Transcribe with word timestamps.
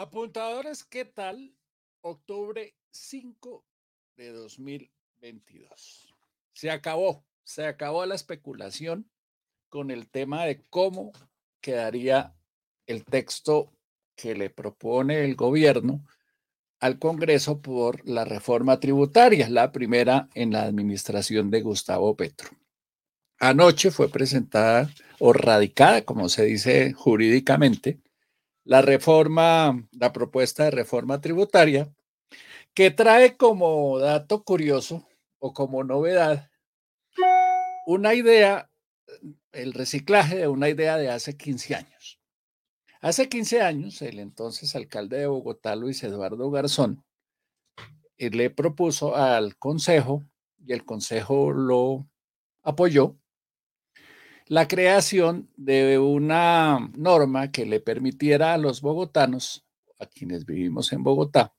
Apuntadores, 0.00 0.82
¿qué 0.82 1.04
tal? 1.04 1.54
Octubre 2.00 2.74
5 2.90 3.66
de 4.16 4.32
2022. 4.32 6.14
Se 6.54 6.70
acabó, 6.70 7.26
se 7.44 7.66
acabó 7.66 8.06
la 8.06 8.14
especulación 8.14 9.10
con 9.68 9.90
el 9.90 10.08
tema 10.08 10.46
de 10.46 10.64
cómo 10.70 11.12
quedaría 11.60 12.34
el 12.86 13.04
texto 13.04 13.74
que 14.16 14.34
le 14.34 14.48
propone 14.48 15.22
el 15.22 15.36
gobierno 15.36 16.06
al 16.78 16.98
Congreso 16.98 17.60
por 17.60 18.00
la 18.08 18.24
reforma 18.24 18.80
tributaria, 18.80 19.50
la 19.50 19.70
primera 19.70 20.30
en 20.32 20.52
la 20.52 20.62
administración 20.62 21.50
de 21.50 21.60
Gustavo 21.60 22.16
Petro. 22.16 22.48
Anoche 23.38 23.90
fue 23.90 24.08
presentada 24.08 24.90
o 25.18 25.34
radicada, 25.34 26.06
como 26.06 26.30
se 26.30 26.46
dice 26.46 26.94
jurídicamente, 26.94 28.00
la 28.70 28.82
reforma, 28.82 29.84
la 29.90 30.12
propuesta 30.12 30.62
de 30.62 30.70
reforma 30.70 31.20
tributaria, 31.20 31.92
que 32.72 32.92
trae 32.92 33.36
como 33.36 33.98
dato 33.98 34.44
curioso 34.44 35.08
o 35.40 35.52
como 35.52 35.82
novedad 35.82 36.48
una 37.84 38.14
idea, 38.14 38.70
el 39.50 39.72
reciclaje 39.72 40.36
de 40.36 40.46
una 40.46 40.68
idea 40.68 40.98
de 40.98 41.10
hace 41.10 41.36
15 41.36 41.74
años. 41.74 42.20
Hace 43.00 43.28
15 43.28 43.60
años, 43.60 44.02
el 44.02 44.20
entonces 44.20 44.76
alcalde 44.76 45.18
de 45.18 45.26
Bogotá, 45.26 45.74
Luis 45.74 46.04
Eduardo 46.04 46.48
Garzón, 46.52 47.04
eh, 48.18 48.30
le 48.30 48.50
propuso 48.50 49.16
al 49.16 49.56
Consejo, 49.56 50.22
y 50.64 50.74
el 50.74 50.84
Consejo 50.84 51.50
lo 51.50 52.08
apoyó, 52.62 53.16
la 54.50 54.66
creación 54.66 55.48
de 55.56 56.00
una 56.00 56.90
norma 56.96 57.52
que 57.52 57.64
le 57.64 57.78
permitiera 57.78 58.52
a 58.52 58.58
los 58.58 58.80
bogotanos, 58.80 59.64
a 60.00 60.06
quienes 60.06 60.44
vivimos 60.44 60.92
en 60.92 61.04
Bogotá, 61.04 61.54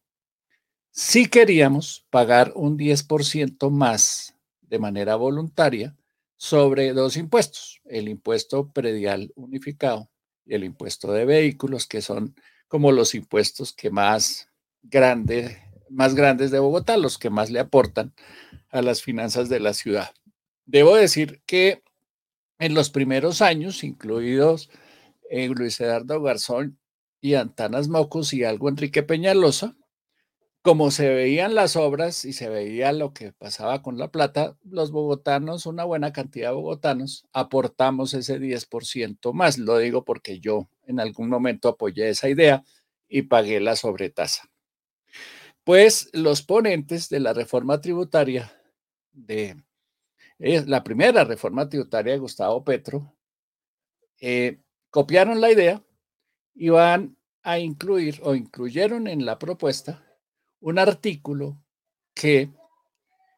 si 0.90 1.28
queríamos 1.28 2.06
pagar 2.09 2.51
un 2.53 2.78
10% 2.78 3.69
más 3.69 4.35
de 4.59 4.78
manera 4.78 5.16
voluntaria 5.16 5.96
sobre 6.35 6.91
dos 6.91 7.16
impuestos, 7.16 7.80
el 7.85 8.09
impuesto 8.09 8.74
predial 8.74 9.31
unificado 9.35 10.09
y 10.46 10.56
el 10.56 10.66
impuesto 10.66 11.13
de 11.13 11.24
vehículos, 11.24 11.88
que 11.88 12.01
son 12.01 12.35
como 12.68 12.91
los 12.91 13.16
impuestos 13.16 13.72
que 13.72 13.90
más, 13.90 14.50
grandes, 14.84 15.57
más 15.90 16.13
grandes 16.13 16.51
de 16.51 16.59
Bogotá, 16.59 16.97
los 16.97 17.18
que 17.18 17.30
más 17.30 17.51
le 17.51 17.62
aportan 17.62 18.13
a 18.69 18.81
las 18.81 19.01
finanzas 19.01 19.47
de 19.47 19.62
la 19.62 19.74
ciudad. 19.74 20.12
Debo 20.66 20.97
decir 20.97 21.41
que 21.46 21.84
en 22.61 22.75
los 22.75 22.91
primeros 22.91 23.41
años, 23.41 23.83
incluidos 23.83 24.69
eh, 25.31 25.49
Luis 25.49 25.81
Eduardo 25.81 26.22
Garzón 26.22 26.79
y 27.19 27.33
Antanas 27.33 27.88
Mocos 27.88 28.33
y 28.33 28.44
algo 28.44 28.69
Enrique 28.69 29.01
Peñalosa, 29.01 29.75
como 30.61 30.91
se 30.91 31.09
veían 31.09 31.55
las 31.55 31.75
obras 31.75 32.23
y 32.23 32.33
se 32.33 32.50
veía 32.50 32.94
lo 32.94 33.13
que 33.13 33.31
pasaba 33.33 33.81
con 33.81 33.97
la 33.97 34.11
plata, 34.11 34.57
los 34.63 34.91
bogotanos, 34.91 35.66
una 35.66 35.85
buena 35.85 36.13
cantidad 36.13 36.50
de 36.50 36.55
bogotanos, 36.55 37.25
aportamos 37.33 38.13
ese 38.13 38.39
10% 38.39 39.33
más. 39.33 39.57
Lo 39.57 39.79
digo 39.79 40.05
porque 40.05 40.39
yo 40.39 40.69
en 40.85 41.00
algún 41.00 41.29
momento 41.29 41.67
apoyé 41.67 42.09
esa 42.09 42.29
idea 42.29 42.63
y 43.09 43.23
pagué 43.23 43.59
la 43.59 43.75
sobretasa. 43.75 44.51
Pues 45.63 46.09
los 46.13 46.44
ponentes 46.44 47.09
de 47.09 47.21
la 47.21 47.33
reforma 47.33 47.81
tributaria 47.81 48.53
de 49.13 49.57
es 50.41 50.68
la 50.68 50.84
primera 50.84 51.24
reforma 51.24 51.69
tributaria 51.69 52.13
de 52.13 52.19
Gustavo 52.19 52.63
Petro, 52.63 53.16
eh, 54.19 54.59
copiaron 54.90 55.40
la 55.40 55.52
idea 55.52 55.84
y 56.56 56.69
van 56.69 57.16
a 57.44 57.59
incluir 57.59 58.19
o 58.24 58.35
incluyeron 58.35 59.07
en 59.07 59.25
la 59.25 59.38
propuesta 59.40 60.03
un 60.59 60.80
artículo 60.80 61.57
que 62.13 62.50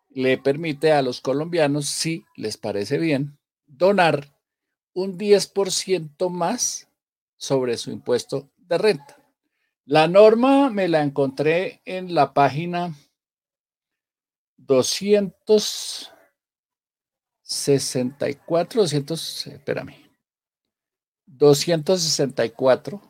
le 0.10 0.38
permite 0.38 0.92
a 0.92 1.02
los 1.02 1.22
colombianos, 1.22 1.88
si 1.88 2.26
les 2.36 2.58
parece 2.58 2.98
bien, 2.98 3.38
donar 3.66 4.34
un 4.94 5.18
10% 5.18 6.30
más 6.30 6.88
sobre 7.36 7.78
su 7.78 7.92
impuesto 7.92 8.50
de 8.58 8.78
renta. 8.78 9.18
La 9.86 10.08
norma 10.08 10.70
me 10.70 10.88
la 10.88 11.02
encontré 11.02 11.82
en 11.84 12.16
la 12.16 12.34
página 12.34 12.96
200. 14.58 16.13
64, 17.54 18.82
200, 18.82 19.48
espérame, 19.48 19.96
264, 21.26 23.02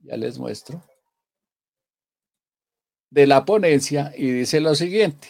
ya 0.00 0.16
les 0.16 0.38
muestro, 0.38 0.82
de 3.10 3.26
la 3.26 3.44
ponencia 3.44 4.12
y 4.16 4.30
dice 4.30 4.60
lo 4.60 4.74
siguiente, 4.74 5.28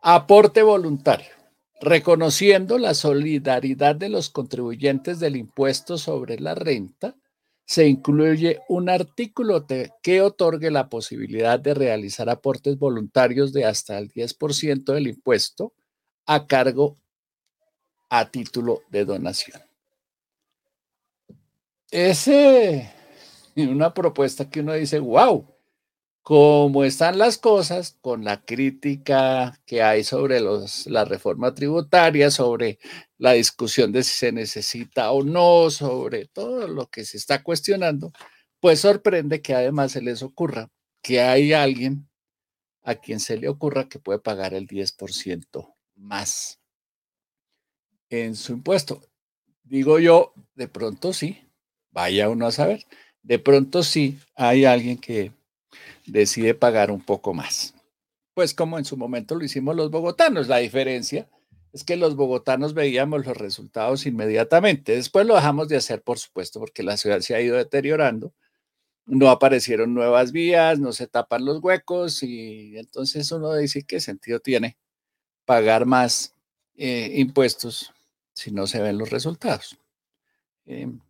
aporte 0.00 0.62
voluntario, 0.62 1.32
reconociendo 1.80 2.78
la 2.78 2.94
solidaridad 2.94 3.96
de 3.96 4.08
los 4.08 4.28
contribuyentes 4.30 5.18
del 5.20 5.36
impuesto 5.36 5.98
sobre 5.98 6.38
la 6.38 6.54
renta, 6.54 7.16
se 7.66 7.88
incluye 7.88 8.60
un 8.68 8.90
artículo 8.90 9.66
que 10.02 10.20
otorgue 10.20 10.70
la 10.70 10.90
posibilidad 10.90 11.58
de 11.58 11.72
realizar 11.72 12.28
aportes 12.28 12.78
voluntarios 12.78 13.54
de 13.54 13.64
hasta 13.64 13.98
el 13.98 14.12
10% 14.12 14.92
del 14.92 15.06
impuesto 15.06 15.72
a 16.26 16.46
cargo 16.46 16.98
a 18.16 18.30
título 18.30 18.82
de 18.90 19.04
donación. 19.04 19.60
Ese 21.90 22.92
una 23.56 23.92
propuesta 23.92 24.48
que 24.48 24.60
uno 24.60 24.74
dice, 24.74 25.00
wow, 25.00 25.44
cómo 26.22 26.84
están 26.84 27.18
las 27.18 27.38
cosas 27.38 27.98
con 28.00 28.22
la 28.22 28.44
crítica 28.44 29.60
que 29.66 29.82
hay 29.82 30.04
sobre 30.04 30.40
los, 30.40 30.86
la 30.86 31.04
reforma 31.04 31.54
tributaria, 31.54 32.30
sobre 32.30 32.78
la 33.18 33.32
discusión 33.32 33.90
de 33.90 34.04
si 34.04 34.14
se 34.14 34.30
necesita 34.30 35.10
o 35.10 35.24
no, 35.24 35.68
sobre 35.70 36.26
todo 36.26 36.68
lo 36.68 36.88
que 36.88 37.04
se 37.04 37.16
está 37.16 37.42
cuestionando, 37.42 38.12
pues 38.60 38.80
sorprende 38.80 39.42
que 39.42 39.54
además 39.54 39.90
se 39.92 40.02
les 40.02 40.22
ocurra 40.22 40.70
que 41.02 41.20
hay 41.20 41.52
alguien 41.52 42.08
a 42.84 42.94
quien 42.94 43.18
se 43.18 43.36
le 43.38 43.48
ocurra 43.48 43.88
que 43.88 43.98
puede 43.98 44.20
pagar 44.20 44.54
el 44.54 44.68
10% 44.68 45.74
más 45.96 46.60
en 48.22 48.36
su 48.36 48.52
impuesto. 48.52 49.00
Digo 49.62 49.98
yo, 49.98 50.32
de 50.54 50.68
pronto 50.68 51.12
sí, 51.12 51.42
vaya 51.90 52.28
uno 52.28 52.46
a 52.46 52.52
saber, 52.52 52.84
de 53.22 53.38
pronto 53.38 53.82
sí 53.82 54.18
hay 54.34 54.64
alguien 54.64 54.98
que 54.98 55.32
decide 56.06 56.54
pagar 56.54 56.90
un 56.90 57.00
poco 57.00 57.34
más. 57.34 57.74
Pues 58.34 58.54
como 58.54 58.78
en 58.78 58.84
su 58.84 58.96
momento 58.96 59.34
lo 59.34 59.44
hicimos 59.44 59.76
los 59.76 59.90
bogotanos, 59.90 60.48
la 60.48 60.58
diferencia 60.58 61.28
es 61.72 61.84
que 61.84 61.96
los 61.96 62.14
bogotanos 62.16 62.74
veíamos 62.74 63.26
los 63.26 63.36
resultados 63.36 64.06
inmediatamente. 64.06 64.94
Después 64.94 65.26
lo 65.26 65.34
dejamos 65.34 65.68
de 65.68 65.76
hacer, 65.76 66.02
por 66.02 66.18
supuesto, 66.18 66.60
porque 66.60 66.82
la 66.82 66.96
ciudad 66.96 67.20
se 67.20 67.34
ha 67.34 67.40
ido 67.40 67.56
deteriorando 67.56 68.32
no 69.06 69.30
aparecieron 69.30 69.94
nuevas 69.94 70.32
vías, 70.32 70.78
no 70.78 70.92
se 70.92 71.06
tapan 71.06 71.44
los 71.44 71.62
huecos 71.62 72.22
y 72.22 72.76
entonces 72.78 73.30
uno 73.32 73.54
dice 73.54 73.82
qué 73.82 74.00
sentido 74.00 74.40
tiene 74.40 74.78
pagar 75.44 75.86
más 75.86 76.34
eh, 76.76 77.12
impuestos 77.16 77.93
si 78.34 78.50
no 78.50 78.66
se 78.66 78.82
ven 78.82 78.98
los 78.98 79.10
resultados. 79.10 79.78
Em, 80.66 81.00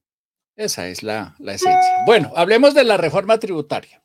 esa 0.56 0.88
es 0.88 1.03
la, 1.03 1.35
la 1.38 1.55
esencia. 1.55 2.05
Bueno, 2.06 2.32
hablemos 2.37 2.75
de 2.75 2.85
la 2.85 2.97
reforma 2.97 3.38
tributaria. 3.38 4.03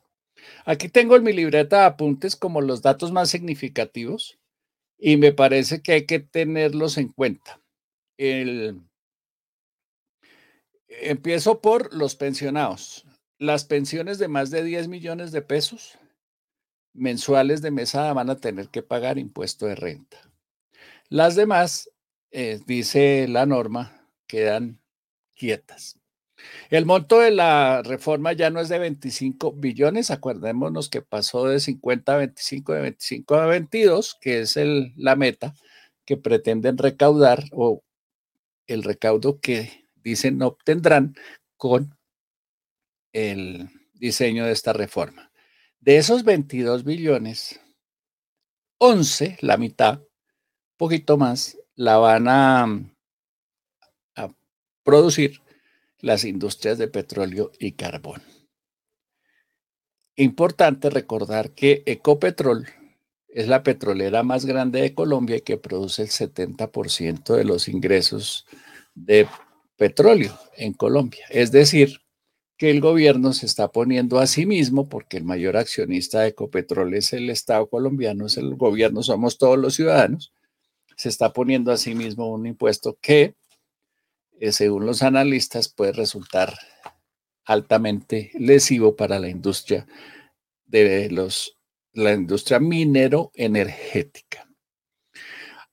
Aquí 0.64 0.88
tengo 0.88 1.16
en 1.16 1.22
mi 1.22 1.32
libreta 1.32 1.80
de 1.80 1.84
apuntes 1.84 2.36
como 2.36 2.60
los 2.60 2.82
datos 2.82 3.12
más 3.12 3.30
significativos 3.30 4.38
y 4.98 5.16
me 5.16 5.32
parece 5.32 5.82
que 5.82 5.92
hay 5.92 6.06
que 6.06 6.20
tenerlos 6.20 6.98
en 6.98 7.08
cuenta. 7.08 7.60
El, 8.16 8.82
empiezo 10.88 11.60
por 11.60 11.94
los 11.94 12.16
pensionados. 12.16 13.06
Las 13.38 13.64
pensiones 13.64 14.18
de 14.18 14.28
más 14.28 14.50
de 14.50 14.62
10 14.62 14.88
millones 14.88 15.32
de 15.32 15.42
pesos 15.42 15.98
mensuales 16.92 17.62
de 17.62 17.70
mesada 17.70 18.12
van 18.12 18.30
a 18.30 18.36
tener 18.36 18.68
que 18.68 18.82
pagar 18.82 19.18
impuesto 19.18 19.66
de 19.66 19.76
renta. 19.76 20.18
Las 21.08 21.36
demás, 21.36 21.90
eh, 22.30 22.60
dice 22.66 23.26
la 23.28 23.46
norma, 23.46 24.06
quedan 24.26 24.80
quietas. 25.34 26.00
El 26.70 26.86
monto 26.86 27.20
de 27.20 27.30
la 27.30 27.82
reforma 27.82 28.32
ya 28.32 28.50
no 28.50 28.60
es 28.60 28.68
de 28.68 28.78
25 28.78 29.52
billones, 29.52 30.10
acordémonos 30.10 30.88
que 30.88 31.02
pasó 31.02 31.46
de 31.46 31.60
50 31.60 32.14
a 32.14 32.16
25, 32.16 32.72
de 32.74 32.80
25 32.82 33.34
a 33.34 33.46
22, 33.46 34.16
que 34.20 34.40
es 34.40 34.56
el, 34.56 34.92
la 34.96 35.16
meta 35.16 35.54
que 36.04 36.16
pretenden 36.16 36.78
recaudar 36.78 37.44
o 37.52 37.82
el 38.66 38.82
recaudo 38.82 39.40
que 39.40 39.86
dicen 40.02 40.42
obtendrán 40.42 41.14
con 41.56 41.96
el 43.12 43.68
diseño 43.94 44.46
de 44.46 44.52
esta 44.52 44.72
reforma. 44.72 45.30
De 45.80 45.96
esos 45.96 46.24
22 46.24 46.84
billones, 46.84 47.60
11, 48.78 49.38
la 49.40 49.56
mitad, 49.56 50.02
poquito 50.76 51.16
más, 51.16 51.59
la 51.76 51.96
van 51.98 52.28
a, 52.28 52.64
a 54.16 54.34
producir 54.82 55.40
las 56.00 56.24
industrias 56.24 56.78
de 56.78 56.88
petróleo 56.88 57.52
y 57.58 57.72
carbón. 57.72 58.22
Importante 60.16 60.90
recordar 60.90 61.52
que 61.52 61.82
Ecopetrol 61.86 62.66
es 63.28 63.48
la 63.48 63.62
petrolera 63.62 64.22
más 64.22 64.44
grande 64.44 64.80
de 64.80 64.94
Colombia 64.94 65.36
y 65.36 65.40
que 65.42 65.56
produce 65.56 66.02
el 66.02 66.08
70% 66.08 67.34
de 67.36 67.44
los 67.44 67.68
ingresos 67.68 68.46
de 68.94 69.28
petróleo 69.76 70.38
en 70.56 70.72
Colombia. 70.74 71.24
Es 71.30 71.52
decir, 71.52 72.00
que 72.58 72.70
el 72.70 72.82
gobierno 72.82 73.32
se 73.32 73.46
está 73.46 73.68
poniendo 73.68 74.18
a 74.18 74.26
sí 74.26 74.44
mismo, 74.44 74.88
porque 74.90 75.16
el 75.16 75.24
mayor 75.24 75.56
accionista 75.56 76.20
de 76.20 76.28
Ecopetrol 76.28 76.92
es 76.92 77.14
el 77.14 77.30
Estado 77.30 77.66
colombiano, 77.68 78.26
es 78.26 78.36
el 78.36 78.54
gobierno, 78.56 79.02
somos 79.02 79.38
todos 79.38 79.56
los 79.56 79.76
ciudadanos, 79.76 80.34
se 81.00 81.08
está 81.08 81.32
poniendo 81.32 81.72
a 81.72 81.78
sí 81.78 81.94
mismo 81.94 82.30
un 82.30 82.44
impuesto 82.44 82.98
que 83.00 83.34
eh, 84.38 84.52
según 84.52 84.84
los 84.84 85.02
analistas, 85.02 85.70
puede 85.70 85.92
resultar 85.92 86.58
altamente 87.46 88.30
lesivo 88.34 88.94
para 88.94 89.18
la 89.18 89.30
industria 89.30 89.86
de 90.66 91.08
los, 91.10 91.58
la 91.94 92.12
industria 92.12 92.60
minero-energética. 92.60 94.46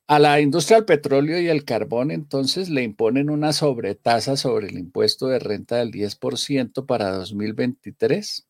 A 0.07 0.17
la 0.17 0.39
industria 0.39 0.77
del 0.77 0.85
petróleo 0.85 1.41
y 1.41 1.49
el 1.49 1.65
carbón, 1.65 2.11
entonces, 2.11 2.69
le 2.69 2.83
imponen 2.83 3.29
una 3.29 3.51
sobretasa 3.51 4.37
sobre 4.37 4.67
el 4.67 4.77
impuesto 4.77 5.27
de 5.27 5.39
renta 5.39 5.75
del 5.75 5.91
10% 5.91 6.85
para 6.85 7.11
2023, 7.11 8.47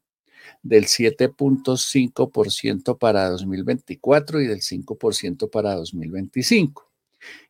del 0.62 0.86
7.5% 0.86 2.98
para 2.98 3.30
2024 3.30 4.42
y 4.42 4.48
del 4.48 4.62
5% 4.62 5.50
para 5.50 5.76
2025. 5.76 6.88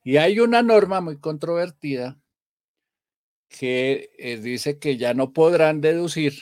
Y 0.03 0.17
hay 0.17 0.39
una 0.39 0.63
norma 0.63 1.01
muy 1.01 1.17
controvertida 1.17 2.19
que 3.49 4.09
eh, 4.17 4.37
dice 4.37 4.79
que 4.79 4.97
ya 4.97 5.13
no 5.13 5.33
podrán 5.33 5.81
deducir 5.81 6.33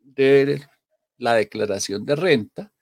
de 0.00 0.62
la 1.16 1.34
declaración 1.34 2.04
de 2.04 2.16
renta 2.16 2.72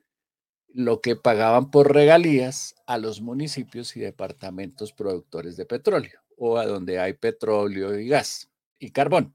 lo 0.68 1.00
que 1.00 1.16
pagaban 1.16 1.70
por 1.70 1.94
regalías 1.94 2.74
a 2.86 2.98
los 2.98 3.22
municipios 3.22 3.96
y 3.96 4.00
departamentos 4.00 4.92
productores 4.92 5.56
de 5.56 5.64
petróleo 5.64 6.20
o 6.36 6.58
a 6.58 6.66
donde 6.66 7.00
hay 7.00 7.14
petróleo 7.14 7.98
y 7.98 8.08
gas 8.08 8.50
y 8.78 8.90
carbón. 8.90 9.34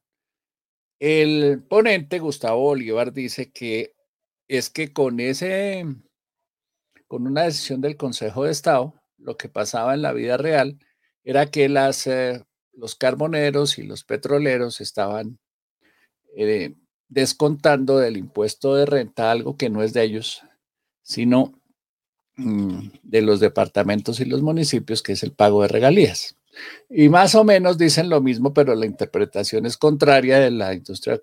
El 1.01 1.63
ponente 1.63 2.19
Gustavo 2.19 2.61
Bolívar 2.61 3.11
dice 3.11 3.51
que 3.51 3.95
es 4.47 4.69
que 4.69 4.93
con 4.93 5.19
ese 5.19 5.83
con 7.07 7.25
una 7.25 7.41
decisión 7.41 7.81
del 7.81 7.97
Consejo 7.97 8.43
de 8.43 8.51
Estado, 8.51 8.93
lo 9.17 9.35
que 9.35 9.49
pasaba 9.49 9.95
en 9.95 10.03
la 10.03 10.13
vida 10.13 10.37
real 10.37 10.77
era 11.23 11.47
que 11.47 11.69
las 11.69 12.05
eh, 12.05 12.45
los 12.73 12.93
carboneros 12.93 13.79
y 13.79 13.83
los 13.83 14.03
petroleros 14.03 14.79
estaban 14.79 15.39
eh, 16.37 16.75
descontando 17.09 17.97
del 17.97 18.17
impuesto 18.17 18.75
de 18.75 18.85
renta 18.85 19.31
algo 19.31 19.57
que 19.57 19.71
no 19.71 19.81
es 19.81 19.93
de 19.93 20.03
ellos, 20.03 20.43
sino 21.01 21.59
mm, 22.35 22.89
de 23.01 23.21
los 23.23 23.39
departamentos 23.39 24.19
y 24.19 24.25
los 24.25 24.43
municipios, 24.43 25.01
que 25.01 25.13
es 25.13 25.23
el 25.23 25.31
pago 25.31 25.63
de 25.63 25.67
regalías. 25.67 26.35
Y 26.89 27.09
más 27.09 27.35
o 27.35 27.43
menos 27.43 27.77
dicen 27.77 28.09
lo 28.09 28.21
mismo, 28.21 28.53
pero 28.53 28.75
la 28.75 28.85
interpretación 28.85 29.65
es 29.65 29.77
contraria 29.77 30.39
de 30.39 30.51
la 30.51 30.73
industria 30.73 31.19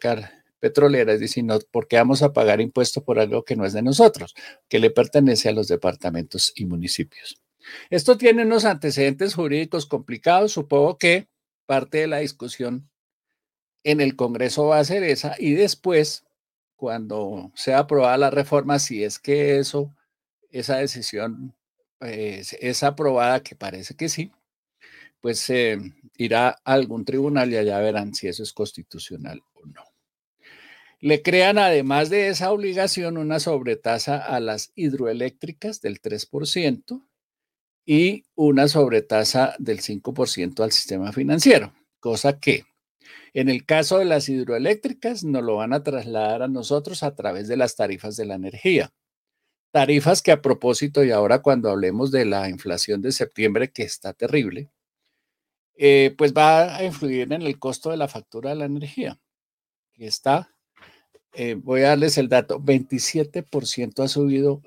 petrolera, 0.61 1.13
es 1.13 1.21
decir, 1.21 1.45
no, 1.45 1.59
¿por 1.71 1.87
qué 1.87 1.97
vamos 1.97 2.23
a 2.23 2.33
pagar 2.33 2.61
impuesto 2.61 3.05
por 3.05 3.19
algo 3.19 3.45
que 3.45 3.57
no 3.57 3.65
es 3.65 3.73
de 3.73 3.83
nosotros, 3.83 4.35
que 4.69 4.79
le 4.79 4.91
pertenece 4.91 5.49
a 5.49 5.53
los 5.53 5.69
departamentos 5.69 6.53
y 6.57 6.65
municipios? 6.65 7.41
Esto 7.91 8.17
tiene 8.17 8.43
unos 8.43 8.65
antecedentes 8.65 9.35
jurídicos 9.35 9.87
complicados, 9.87 10.53
supongo 10.53 10.97
que 10.99 11.29
parte 11.67 11.99
de 11.99 12.07
la 12.07 12.19
discusión 12.19 12.89
en 13.85 14.01
el 14.01 14.17
Congreso 14.17 14.67
va 14.67 14.79
a 14.79 14.85
ser 14.85 15.03
esa 15.03 15.35
y 15.39 15.53
después, 15.53 16.25
cuando 16.77 17.53
sea 17.55 17.81
aprobada 17.81 18.17
la 18.17 18.31
reforma, 18.31 18.79
si 18.79 19.05
es 19.05 19.19
que 19.19 19.59
eso, 19.59 19.95
esa 20.51 20.77
decisión 20.77 21.55
pues, 21.99 22.57
es 22.61 22.83
aprobada, 22.83 23.43
que 23.43 23.55
parece 23.55 23.95
que 23.95 24.09
sí, 24.09 24.33
pues 25.21 25.51
irá 26.17 26.49
a 26.49 26.57
algún 26.65 27.05
tribunal 27.05 27.53
y 27.53 27.57
allá 27.57 27.79
verán 27.81 28.15
si 28.15 28.29
eso 28.29 28.43
es 28.43 28.53
constitucional 28.53 29.43
o 29.55 29.67
no. 29.67 29.85
Le 31.01 31.23
crean 31.23 31.59
además 31.59 32.11
de 32.11 32.29
esa 32.29 32.51
obligación 32.51 33.19
una 33.19 33.39
sobretasa 33.39 34.19
a 34.19 34.41
las 34.41 34.73
hidroeléctricas 34.75 35.81
del 35.81 36.01
3%, 36.01 37.09
y 37.91 38.27
una 38.35 38.69
sobretasa 38.69 39.55
del 39.59 39.81
5% 39.81 40.63
al 40.63 40.73
sistema 40.73 41.11
financiero, 41.11 41.73
cosa 42.01 42.39
que 42.39 42.65
en 43.33 43.49
el 43.49 43.65
caso 43.65 43.97
de 43.97 44.05
las 44.05 44.29
hidroeléctricas 44.29 45.25
nos 45.25 45.43
lo 45.43 45.57
van 45.57 45.73
a 45.73 45.83
trasladar 45.83 46.43
a 46.43 46.49
nosotros 46.49 47.03
a 47.03 47.15
través 47.15 47.49
de 47.49 47.57
las 47.57 47.77
tarifas 47.77 48.15
de 48.19 48.27
la 48.27 48.35
energía. 48.35 48.93
Tarifas 49.71 50.21
que 50.21 50.33
a 50.33 50.43
propósito, 50.43 51.03
y 51.03 51.13
ahora 51.13 51.39
cuando 51.41 51.71
hablemos 51.71 52.11
de 52.11 52.27
la 52.27 52.51
inflación 52.51 53.01
de 53.01 53.11
septiembre, 53.11 53.71
que 53.71 53.85
está 53.85 54.13
terrible, 54.13 54.71
eh, 55.79 56.15
pues 56.19 56.35
va 56.35 56.77
a 56.77 56.85
influir 56.85 57.33
en 57.33 57.43
el 57.43 57.59
costo 57.59 57.91
de 57.91 57.97
la 57.97 58.09
factura 58.09 58.51
de 58.51 58.57
la 58.57 58.65
energía, 58.65 59.21
que 59.95 60.07
está, 60.07 60.55
eh, 61.35 61.55
voy 61.55 61.83
a 61.83 61.91
darles 61.91 62.19
el 62.19 62.29
dato, 62.29 62.61
27% 62.61 64.03
ha 64.03 64.09
subido 64.09 64.61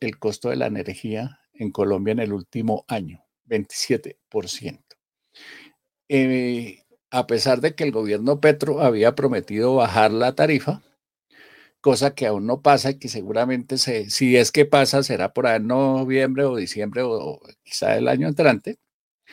el 0.00 0.18
costo 0.18 0.50
de 0.50 0.56
la 0.56 0.66
energía 0.66 1.40
en 1.54 1.70
Colombia 1.72 2.12
en 2.12 2.20
el 2.20 2.32
último 2.34 2.84
año, 2.86 3.24
27%. 3.46 4.84
Eh, 6.08 6.82
a 7.10 7.26
pesar 7.26 7.60
de 7.60 7.74
que 7.74 7.84
el 7.84 7.92
gobierno 7.92 8.40
Petro 8.40 8.80
había 8.82 9.14
prometido 9.14 9.74
bajar 9.76 10.12
la 10.12 10.34
tarifa, 10.34 10.82
cosa 11.80 12.14
que 12.14 12.26
aún 12.26 12.46
no 12.46 12.62
pasa 12.62 12.90
y 12.90 12.98
que 12.98 13.08
seguramente 13.08 13.78
se, 13.78 14.10
si 14.10 14.36
es 14.36 14.52
que 14.52 14.66
pasa 14.66 15.02
será 15.02 15.32
por 15.32 15.46
ahí 15.46 15.56
en 15.56 15.68
noviembre 15.68 16.44
o 16.44 16.56
diciembre 16.56 17.02
o, 17.04 17.40
quizá 17.64 17.96
el 17.96 18.08
año 18.08 18.28
entrante, 18.28 18.78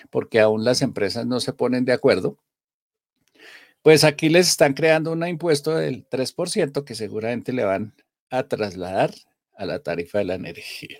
porque 0.09 0.39
aún 0.39 0.63
las 0.63 0.81
empresas 0.81 1.25
no 1.25 1.39
se 1.39 1.53
ponen 1.53 1.85
de 1.85 1.93
acuerdo. 1.93 2.37
Pues 3.81 4.03
aquí 4.03 4.29
les 4.29 4.49
están 4.49 4.73
creando 4.73 5.11
un 5.11 5.27
impuesto 5.27 5.75
del 5.75 6.07
3% 6.09 6.83
que 6.85 6.95
seguramente 6.95 7.53
le 7.53 7.65
van 7.65 7.93
a 8.31 8.47
trasladar 8.47 9.13
a 9.55 9.65
la 9.65 9.79
tarifa 9.79 10.19
de 10.19 10.25
la 10.25 10.35
energía. 10.35 10.99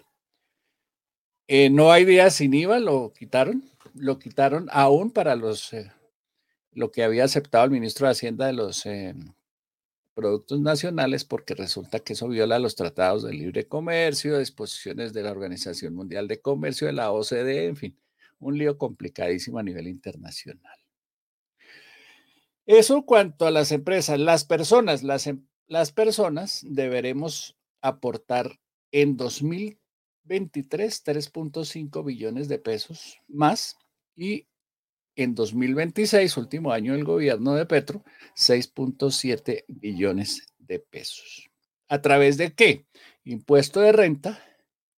Eh, 1.48 1.70
no 1.70 1.92
hay 1.92 2.06
días 2.06 2.36
sin 2.36 2.54
IVA, 2.54 2.80
lo 2.80 3.14
quitaron, 3.14 3.64
lo 3.94 4.18
quitaron 4.18 4.68
aún 4.72 5.12
para 5.12 5.36
los, 5.36 5.74
eh, 5.74 5.92
lo 6.72 6.92
que 6.92 7.04
había 7.04 7.24
aceptado 7.24 7.66
el 7.66 7.72
ministro 7.72 8.08
de 8.08 8.12
Hacienda 8.14 8.48
de 8.48 8.54
los 8.54 8.86
eh, 8.86 9.14
productos 10.16 10.60
nacionales, 10.60 11.26
porque 11.26 11.54
resulta 11.54 12.00
que 12.00 12.14
eso 12.14 12.28
viola 12.28 12.58
los 12.58 12.76
tratados 12.76 13.24
de 13.24 13.34
libre 13.34 13.68
comercio, 13.68 14.40
disposiciones 14.40 15.14
de 15.14 15.24
la 15.24 15.32
Organización 15.32 15.94
Mundial 15.94 16.28
de 16.28 16.42
Comercio, 16.42 16.88
de 16.88 16.94
la 16.94 17.12
OCDE, 17.12 17.66
en 17.66 17.76
fin, 17.76 17.98
un 18.40 18.58
lío 18.58 18.78
complicadísimo 18.78 19.60
a 19.60 19.64
nivel 19.64 19.88
internacional. 19.88 20.78
Eso 22.66 23.06
cuanto 23.06 23.46
a 23.46 23.52
las 23.52 23.72
empresas, 23.72 24.20
las 24.20 24.44
personas, 24.44 25.04
las, 25.04 25.28
em, 25.28 25.46
las 25.68 25.92
personas 25.92 26.62
deberemos 26.68 27.56
aportar 27.82 28.60
en 28.92 29.18
2023 29.18 31.04
3.5 31.04 32.04
billones 32.04 32.48
de 32.48 32.58
pesos 32.58 33.20
más 33.28 33.78
y 34.16 34.48
en 35.16 35.34
2026, 35.34 36.36
último 36.38 36.72
año 36.72 36.94
del 36.94 37.06
gobierno 37.06 37.56
de 37.56 37.66
Petro, 37.66 38.04
6.7 38.36 39.64
billones 39.68 40.46
de 40.58 40.80
pesos. 40.80 41.50
¿A 41.88 42.02
través 42.02 42.38
de 42.38 42.54
qué? 42.54 42.86
Impuesto 43.24 43.80
de 43.80 43.92
renta, 43.92 44.44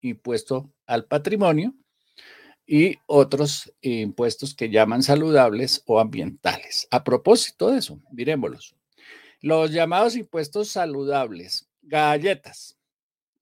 impuesto 0.01 0.73
al 0.85 1.05
patrimonio 1.05 1.75
y 2.67 2.97
otros 3.05 3.73
impuestos 3.81 4.53
que 4.53 4.69
llaman 4.69 5.01
saludables 5.01 5.81
o 5.85 6.01
ambientales. 6.01 6.87
A 6.91 7.05
propósito 7.05 7.71
de 7.71 7.79
eso, 7.79 8.01
miremoslos. 8.11 8.75
Los 9.39 9.71
llamados 9.71 10.17
impuestos 10.17 10.67
saludables, 10.69 11.69
galletas, 11.81 12.77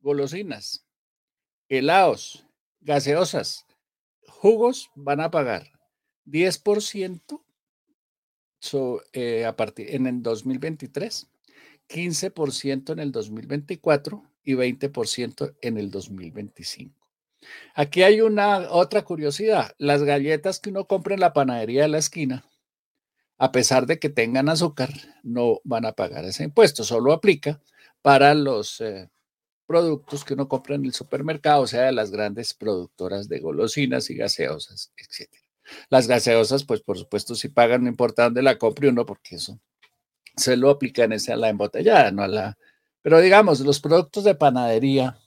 golosinas, 0.01 0.86
helados, 1.67 2.46
gaseosas, 2.82 3.65
jugos 4.27 4.91
van 4.94 5.22
a 5.22 5.32
pagar 5.32 5.72
10% 6.27 7.41
eh, 9.13 9.46
a 9.46 9.55
partir, 9.55 9.96
en 9.96 10.05
el 10.05 10.22
2023, 10.22 11.27
15% 11.89 12.94
en 12.94 13.00
el 13.00 13.12
2024 13.12 14.24
y 14.44 14.53
20% 14.53 15.55
en 15.62 15.77
el 15.77 15.89
2025. 15.89 17.04
Aquí 17.74 18.04
hay 18.04 18.22
una 18.22 18.72
otra 18.72 19.04
curiosidad. 19.04 19.74
Las 19.78 20.04
galletas 20.04 20.60
que 20.60 20.70
uno 20.70 20.86
compra 20.86 21.14
en 21.14 21.20
la 21.22 21.34
panadería 21.34 21.84
de 21.84 21.90
la 21.90 21.98
esquina, 21.98 22.46
a 23.38 23.52
pesar 23.52 23.86
de 23.86 24.00
que 24.00 24.10
tengan 24.10 24.50
azúcar, 24.50 24.90
no 25.24 25.60
van 25.64 25.86
a 25.86 25.94
pagar 25.94 26.25
ese 26.25 26.44
impuesto. 26.44 26.84
Solo 26.84 27.14
aplica 27.14 27.62
para 28.02 28.34
los 28.34 28.82
eh, 28.82 29.10
productos 29.66 30.24
que 30.24 30.36
uno 30.36 30.48
compra 30.48 30.75
en 30.75 30.86
el 30.86 30.94
supermercado, 30.94 31.64
o 31.64 31.68
sea, 31.68 31.84
de 31.84 31.92
las 31.92 32.12
grandes 32.12 32.54
productoras 32.54 33.28
de 33.28 33.40
golosinas 33.40 34.10
y 34.10 34.16
gaseosas, 34.16 34.92
etcétera. 34.98 35.44
Las 35.90 36.08
gaseosas, 36.08 36.64
pues 36.64 36.82
por 36.82 36.98
supuesto, 36.98 37.36
si 37.36 37.50
pagan, 37.50 37.84
no 37.84 37.90
importa 37.90 38.25
dónde 38.25 38.44
la 38.44 38.58
compre 38.58 38.90
uno, 38.90 39.06
porque 39.06 39.36
eso 39.36 39.60
se 40.38 40.58
lo 40.58 40.70
aplican 40.70 41.14
ese 41.14 41.34
a 41.34 41.38
la 41.38 41.50
embotellada, 41.50 42.12
no 42.12 42.24
a 42.24 42.28
la... 42.28 42.58
Pero 43.02 43.22
digamos, 43.22 43.60
los 43.62 43.80
productos 43.80 44.24
de 44.24 44.36
panadería 44.36 45.18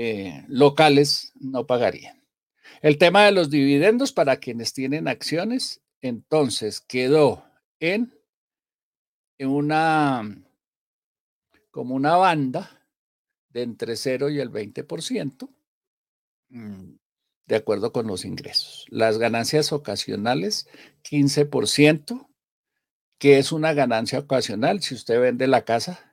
eh, 0.00 0.44
locales 0.46 1.32
no 1.40 1.66
pagarían. 1.66 2.24
El 2.82 2.98
tema 2.98 3.24
de 3.24 3.32
los 3.32 3.50
dividendos 3.50 4.12
para 4.12 4.36
quienes 4.36 4.72
tienen 4.72 5.08
acciones, 5.08 5.82
entonces 6.00 6.80
quedó 6.80 7.44
en, 7.80 8.16
en 9.38 9.48
una, 9.48 10.40
como 11.72 11.96
una 11.96 12.14
banda 12.14 12.86
de 13.48 13.62
entre 13.62 13.96
0 13.96 14.30
y 14.30 14.38
el 14.38 14.52
20% 14.52 15.48
de 17.46 17.56
acuerdo 17.56 17.92
con 17.92 18.06
los 18.06 18.24
ingresos. 18.24 18.86
Las 18.90 19.18
ganancias 19.18 19.72
ocasionales, 19.72 20.68
15%, 21.10 22.28
que 23.18 23.38
es 23.38 23.50
una 23.50 23.72
ganancia 23.72 24.20
ocasional 24.20 24.80
si 24.80 24.94
usted 24.94 25.20
vende 25.20 25.48
la 25.48 25.64
casa, 25.64 26.07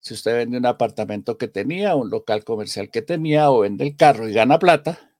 si 0.00 0.14
usted 0.14 0.34
vende 0.34 0.58
un 0.58 0.66
apartamento 0.66 1.36
que 1.36 1.48
tenía, 1.48 1.94
un 1.94 2.10
local 2.10 2.44
comercial 2.44 2.90
que 2.90 3.02
tenía 3.02 3.50
o 3.50 3.60
vende 3.60 3.84
el 3.84 3.96
carro 3.96 4.28
y 4.28 4.32
gana 4.32 4.58
plata, 4.58 5.14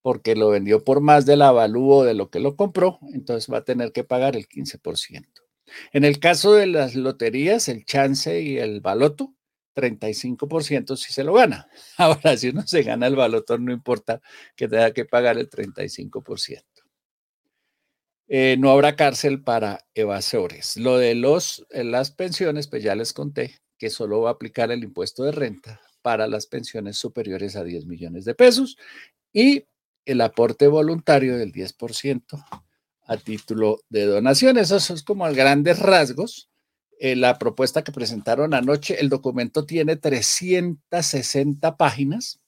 porque 0.00 0.34
lo 0.34 0.48
vendió 0.48 0.82
por 0.82 1.00
más 1.00 1.26
del 1.26 1.42
avalúo 1.42 2.04
de 2.04 2.14
lo 2.14 2.30
que 2.30 2.40
lo 2.40 2.56
compró, 2.56 2.98
entonces 3.12 3.52
va 3.52 3.58
a 3.58 3.64
tener 3.64 3.92
que 3.92 4.02
pagar 4.02 4.34
el 4.34 4.48
15%. 4.48 5.42
En 5.92 6.04
el 6.04 6.18
caso 6.18 6.54
de 6.54 6.66
las 6.66 6.94
loterías, 6.94 7.68
el 7.68 7.84
chance 7.84 8.40
y 8.40 8.58
el 8.58 8.80
baloto, 8.80 9.34
35% 9.74 10.96
si 10.96 11.12
se 11.12 11.24
lo 11.24 11.34
gana. 11.34 11.68
Ahora, 11.96 12.36
si 12.36 12.48
uno 12.48 12.62
se 12.66 12.82
gana 12.82 13.06
el 13.06 13.16
balotón, 13.16 13.64
no 13.64 13.72
importa 13.72 14.20
que 14.56 14.68
tenga 14.68 14.92
que 14.92 15.04
pagar 15.04 15.38
el 15.38 15.48
35%. 15.48 16.62
Eh, 18.28 18.56
no 18.58 18.70
habrá 18.70 18.96
cárcel 18.96 19.42
para 19.42 19.84
evasores. 19.94 20.78
Lo 20.78 20.96
de 20.96 21.14
los, 21.14 21.66
eh, 21.70 21.84
las 21.84 22.10
pensiones, 22.10 22.66
pues 22.66 22.82
ya 22.82 22.94
les 22.94 23.12
conté 23.12 23.61
que 23.82 23.90
solo 23.90 24.20
va 24.20 24.30
a 24.30 24.34
aplicar 24.34 24.70
el 24.70 24.84
impuesto 24.84 25.24
de 25.24 25.32
renta 25.32 25.80
para 26.02 26.28
las 26.28 26.46
pensiones 26.46 26.96
superiores 26.96 27.56
a 27.56 27.64
10 27.64 27.86
millones 27.86 28.24
de 28.24 28.32
pesos 28.32 28.76
y 29.32 29.64
el 30.04 30.20
aporte 30.20 30.68
voluntario 30.68 31.36
del 31.36 31.52
10% 31.52 32.22
a 33.06 33.16
título 33.16 33.80
de 33.88 34.06
donación. 34.06 34.56
Eso 34.56 34.76
es 34.76 35.02
como 35.02 35.26
a 35.26 35.32
grandes 35.32 35.80
rasgos 35.80 36.48
eh, 37.00 37.16
la 37.16 37.40
propuesta 37.40 37.82
que 37.82 37.90
presentaron 37.90 38.54
anoche. 38.54 39.00
El 39.00 39.08
documento 39.08 39.66
tiene 39.66 39.96
360 39.96 41.76
páginas. 41.76 42.40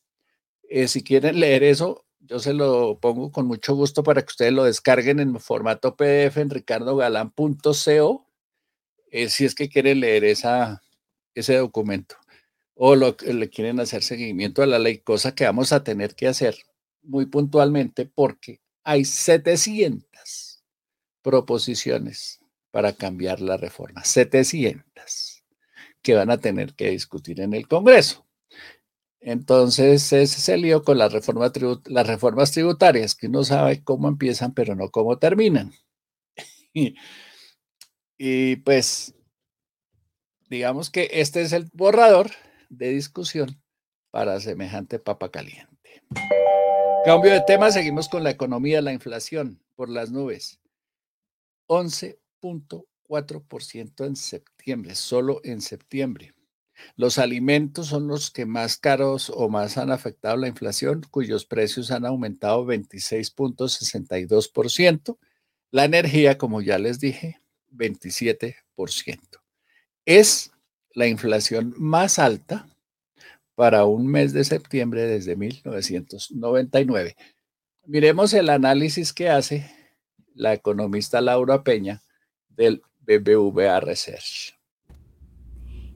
Eh, 0.69 0.87
si 0.87 1.03
quieren 1.03 1.41
leer 1.41 1.64
eso, 1.64 2.05
yo 2.21 2.38
se 2.38 2.55
lo 2.55 3.00
pongo 3.00 3.33
con 3.33 3.49
mucho 3.49 3.75
gusto 3.75 4.05
para 4.05 4.23
que 4.23 4.31
ustedes 4.31 4.53
lo 4.53 4.62
descarguen 4.62 5.19
en 5.19 5.41
formato 5.41 5.97
PDF 5.97 6.37
en 6.37 6.50
ricardogalán.co, 6.50 8.31
eh, 9.11 9.29
si 9.29 9.45
es 9.45 9.57
que 9.57 9.69
quieren 9.69 9.99
leer 9.99 10.23
esa, 10.23 10.84
ese 11.35 11.57
documento 11.57 12.17
o 12.75 12.97
lo, 12.97 13.17
le 13.21 13.50
quieren 13.50 13.81
hacer 13.81 14.03
seguimiento 14.03 14.62
a 14.62 14.67
la 14.67 14.79
ley, 14.79 14.99
cosa 14.99 15.35
que 15.35 15.45
vamos 15.45 15.73
a 15.73 15.85
tener 15.85 16.14
que 16.14 16.29
hacer 16.29 16.57
muy 17.03 17.26
puntualmente 17.26 18.07
porque 18.07 18.61
hay 18.83 19.05
700 19.05 20.62
proposiciones 21.23 22.41
para 22.71 22.93
cambiar 22.93 23.41
la 23.41 23.57
reforma. 23.57 24.05
700 24.05 25.43
que 26.03 26.14
van 26.14 26.31
a 26.31 26.38
tener 26.38 26.75
que 26.75 26.91
discutir 26.91 27.41
en 27.41 27.55
el 27.55 27.67
Congreso. 27.67 28.26
Entonces, 29.21 30.12
ese 30.12 30.23
es 30.23 30.49
el 30.50 30.61
lío 30.62 30.83
con 30.83 30.99
las 30.99 31.12
reformas, 31.12 31.53
las 31.87 32.07
reformas 32.07 32.53
tributarias, 32.53 33.14
que 33.14 33.29
uno 33.29 33.43
sabe 33.43 33.83
cómo 33.83 34.09
empiezan, 34.09 34.53
pero 34.53 34.75
no 34.75 34.91
cómo 34.91 35.19
terminan. 35.19 35.73
y 38.19 38.57
pues, 38.57 39.14
digamos 40.49 40.91
que 40.91 41.09
este 41.13 41.43
es 41.43 41.53
el 41.53 41.69
borrador 41.73 42.31
de 42.69 42.91
discusión 42.91 43.61
para 44.11 44.41
semejante 44.41 44.99
papa 44.99 45.31
caliente. 45.31 46.03
Cambio 47.05 47.33
de 47.33 47.43
tema, 47.47 47.71
seguimos 47.71 48.09
con 48.09 48.25
la 48.25 48.31
economía, 48.31 48.81
la 48.81 48.93
inflación 48.93 49.61
por 49.75 49.89
las 49.89 50.11
nubes. 50.11 50.61
11 51.67 52.19
ciento 53.61 54.05
en 54.05 54.17
septiembre, 54.17 54.95
solo 54.95 55.41
en 55.45 55.61
septiembre. 55.61 56.35
Los 56.97 57.19
alimentos 57.19 57.89
son 57.89 58.09
los 58.09 58.31
que 58.31 58.47
más 58.47 58.77
caros 58.77 59.31
o 59.31 59.49
más 59.49 59.79
han 59.79 59.93
afectado 59.93 60.37
la 60.37 60.49
inflación, 60.49 61.03
cuyos 61.11 61.47
precios 61.47 61.93
han 61.93 62.05
aumentado 62.05 62.67
26.62%. 62.67 65.17
La 65.71 65.85
energía, 65.85 66.37
como 66.37 66.61
ya 66.61 66.79
les 66.79 67.01
dije, 67.01 67.41
27%. 67.73 69.44
Es 70.07 70.53
la 70.95 71.07
inflación 71.07 71.75
más 71.79 72.19
alta 72.19 72.69
para 73.55 73.85
un 73.85 74.07
mes 74.07 74.33
de 74.33 74.45
septiembre 74.45 75.07
desde 75.07 75.37
1999. 75.37 77.17
Miremos 77.87 78.35
el 78.35 78.51
análisis 78.51 79.13
que 79.13 79.29
hace 79.31 79.71
la 80.35 80.53
economista 80.53 81.21
Laura 81.21 81.63
Peña 81.63 82.03
del 82.49 82.83
BBVA 83.01 83.81
Research. 83.81 84.59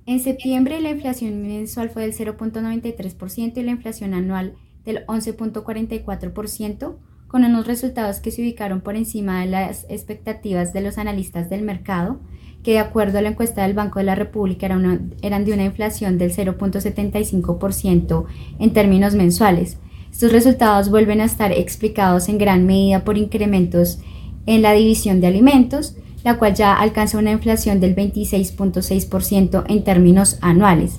En 0.07 0.21
septiembre 0.21 0.81
la 0.81 0.91
inflación 0.91 1.43
mensual 1.43 1.91
fue 1.91 2.03
del 2.03 2.15
0.93% 2.15 3.59
y 3.59 3.63
la 3.63 3.73
inflación 3.73 4.15
anual 4.15 4.57
del 4.85 5.05
11.44%, 5.07 6.99
con 7.27 7.45
unos 7.45 7.67
resultados 7.67 8.21
que 8.21 8.31
se 8.31 8.41
ubicaron 8.41 8.81
por 8.81 8.97
encima 8.97 9.43
de 9.43 9.49
las 9.49 9.85
expectativas 9.91 10.73
de 10.73 10.81
los 10.81 10.97
analistas 10.97 11.51
del 11.51 11.61
mercado, 11.61 12.23
que 12.63 12.73
de 12.73 12.79
acuerdo 12.79 13.19
a 13.19 13.23
la 13.23 13.31
encuesta 13.31 13.63
del 13.63 13.75
Banco 13.75 13.99
de 13.99 14.05
la 14.05 14.15
República 14.15 14.67
eran 14.67 15.45
de 15.45 15.53
una 15.53 15.65
inflación 15.65 16.19
del 16.19 16.35
0.75% 16.35 18.25
en 18.59 18.73
términos 18.73 19.15
mensuales. 19.15 19.79
Estos 20.11 20.33
resultados 20.33 20.91
vuelven 20.91 21.21
a 21.21 21.25
estar 21.25 21.53
explicados 21.53 22.29
en 22.29 22.39
gran 22.39 22.67
medida 22.67 23.05
por 23.05 23.19
incrementos 23.19 23.99
en 24.47 24.63
la 24.63 24.73
división 24.73 25.21
de 25.21 25.27
alimentos, 25.29 25.97
la 26.25 26.39
cual 26.39 26.55
ya 26.55 26.75
alcanza 26.75 27.19
una 27.19 27.31
inflación 27.31 27.81
del 27.81 27.95
26.6% 27.95 29.65
en 29.69 29.85
términos 29.85 30.39
anuales. 30.41 30.99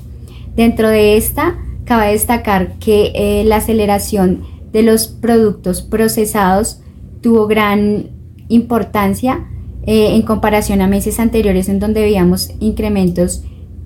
Dentro 0.56 0.89
de 0.89 1.18
esta, 1.18 1.58
cabe 1.86 2.12
destacar 2.12 2.78
que 2.80 3.12
eh, 3.16 3.44
la 3.46 3.58
aceleración 3.58 4.44
de 4.72 4.84
los 4.84 5.08
productos 5.08 5.82
procesados 5.82 6.82
tuvo 7.22 7.48
gran 7.48 8.12
importancia 8.48 9.48
eh, 9.89 10.13
en 10.13 10.22
comparación 10.22 10.81
a 10.81 10.88
meses 10.88 11.19
anteriores 11.19 11.67
en 11.67 11.79
donde 11.79 12.01
veíamos 12.01 12.51
incrementos 12.60 13.43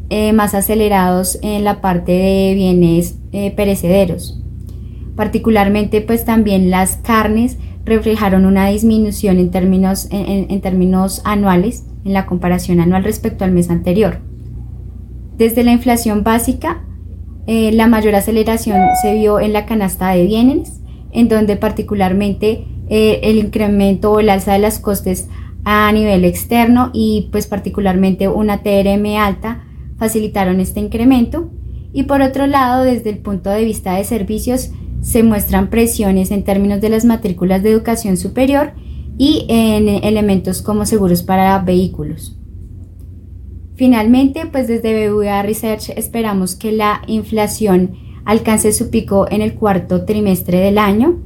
eh, 0.10 0.34
más 0.34 0.54
acelerados 0.54 1.40
en 1.42 1.64
la 1.64 1.80
parte 1.80 2.12
de 2.12 2.54
bienes 2.56 3.16
perecederos. 3.56 4.44
Particularmente 5.16 6.02
pues 6.02 6.26
también 6.26 6.70
las 6.70 6.98
carnes 6.98 7.58
reflejaron 7.86 8.46
una 8.46 8.68
disminución 8.68 9.38
en 9.40 9.50
términos, 9.50 10.08
en, 10.12 10.60
términos 10.62 11.22
anuales, 11.24 11.86
en 12.04 12.12
la 12.12 12.26
comparación 12.26 12.82
anual 12.82 13.06
respecto 13.06 13.46
al 13.46 13.52
mes 13.52 13.70
anterior. 13.70 14.20
Desde 15.38 15.64
la 15.64 15.72
inflación 15.72 16.24
básica, 16.24 16.84
eh, 17.48 17.72
la 17.72 17.88
mayor 17.88 18.16
aceleración 18.16 18.78
se 19.02 19.16
vio 19.16 19.40
en 19.40 19.54
la 19.54 19.66
canasta 19.66 20.12
de 20.12 20.26
bienes, 20.26 20.82
en 21.12 21.28
donde 21.28 21.56
particularmente 21.56 22.66
eh, 22.90 23.20
el 23.24 23.38
incremento 23.38 24.12
o 24.12 24.20
el 24.20 24.30
alza 24.30 24.54
de 24.54 24.60
las 24.60 24.80
costes 24.80 25.28
a 25.66 25.92
nivel 25.92 26.26
externo 26.26 26.90
y 26.94 27.30
pues 27.32 27.48
particularmente 27.48 28.28
una 28.28 28.64
TRM 28.64 29.18
alta 29.18 29.64
facilitaron 29.98 30.60
este 30.60 30.80
incremento. 30.80 31.52
Y 31.94 32.04
por 32.04 32.22
otro 32.22 32.48
lado, 32.48 32.84
desde 32.84 33.12
el 33.12 33.20
punto 33.20 33.50
de 33.50 33.64
vista 33.64 33.96
de 33.96 34.04
servicios, 34.04 34.72
se 35.02 35.22
muestran 35.22 35.70
presiones 35.70 36.32
en 36.32 36.44
términos 36.44 36.82
de 36.82 36.90
las 36.90 37.06
matrículas 37.06 37.62
de 37.62 37.72
educación 37.72 38.18
superior 38.18 38.74
y 39.18 39.46
en 39.50 39.88
elementos 39.88 40.62
como 40.62 40.86
seguros 40.86 41.24
para 41.24 41.60
vehículos. 41.60 42.38
Finalmente, 43.76 44.46
pues 44.52 44.68
desde 44.68 45.10
BVA 45.10 45.42
Research 45.44 45.90
esperamos 45.96 46.56
que 46.56 46.72
la 46.72 47.02
inflación 47.08 47.96
alcance 48.26 48.72
su 48.72 48.90
pico 48.90 49.28
en 49.30 49.42
el 49.42 49.56
cuarto 49.56 50.06
trimestre 50.06 50.60
del 50.60 50.78
año, 50.78 51.20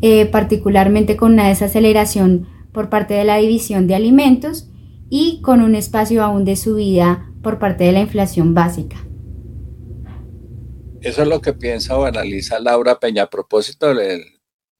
eh, 0.00 0.26
particularmente 0.26 1.16
con 1.16 1.34
una 1.34 1.48
desaceleración 1.48 2.46
por 2.74 2.90
parte 2.90 3.14
de 3.14 3.24
la 3.24 3.36
división 3.38 3.86
de 3.86 3.94
alimentos 3.94 4.68
y 5.08 5.40
con 5.42 5.62
un 5.62 5.76
espacio 5.76 6.22
aún 6.22 6.44
de 6.44 6.56
subida 6.56 7.30
por 7.42 7.58
parte 7.58 7.84
de 7.84 7.92
la 7.92 8.00
inflación 8.00 8.52
básica. 8.52 8.96
Eso 11.00 11.22
es 11.22 11.28
lo 11.28 11.40
que 11.40 11.52
piensa 11.52 11.96
o 11.96 12.04
analiza 12.04 12.58
Laura 12.58 12.98
Peña 12.98 13.22
a 13.22 13.30
propósito 13.30 13.94
del 13.94 14.24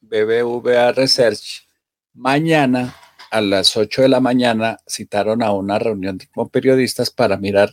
BBVA 0.01 0.93
Research. 0.93 1.69
Mañana 2.13 2.95
a 3.31 3.41
las 3.41 3.77
8 3.77 4.03
de 4.03 4.09
la 4.09 4.21
mañana 4.21 4.79
citaron 4.89 5.43
a 5.43 5.53
una 5.53 5.79
reunión 5.79 6.19
con 6.35 6.49
periodistas 6.49 7.11
para 7.11 7.37
mirar, 7.37 7.71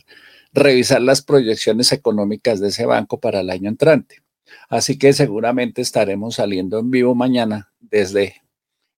revisar 0.52 1.02
las 1.02 1.22
proyecciones 1.22 1.92
económicas 1.92 2.60
de 2.60 2.68
ese 2.68 2.86
banco 2.86 3.20
para 3.20 3.40
el 3.40 3.50
año 3.50 3.68
entrante. 3.68 4.22
Así 4.68 4.98
que 4.98 5.12
seguramente 5.12 5.82
estaremos 5.82 6.36
saliendo 6.36 6.78
en 6.78 6.90
vivo 6.90 7.14
mañana 7.14 7.72
desde 7.80 8.42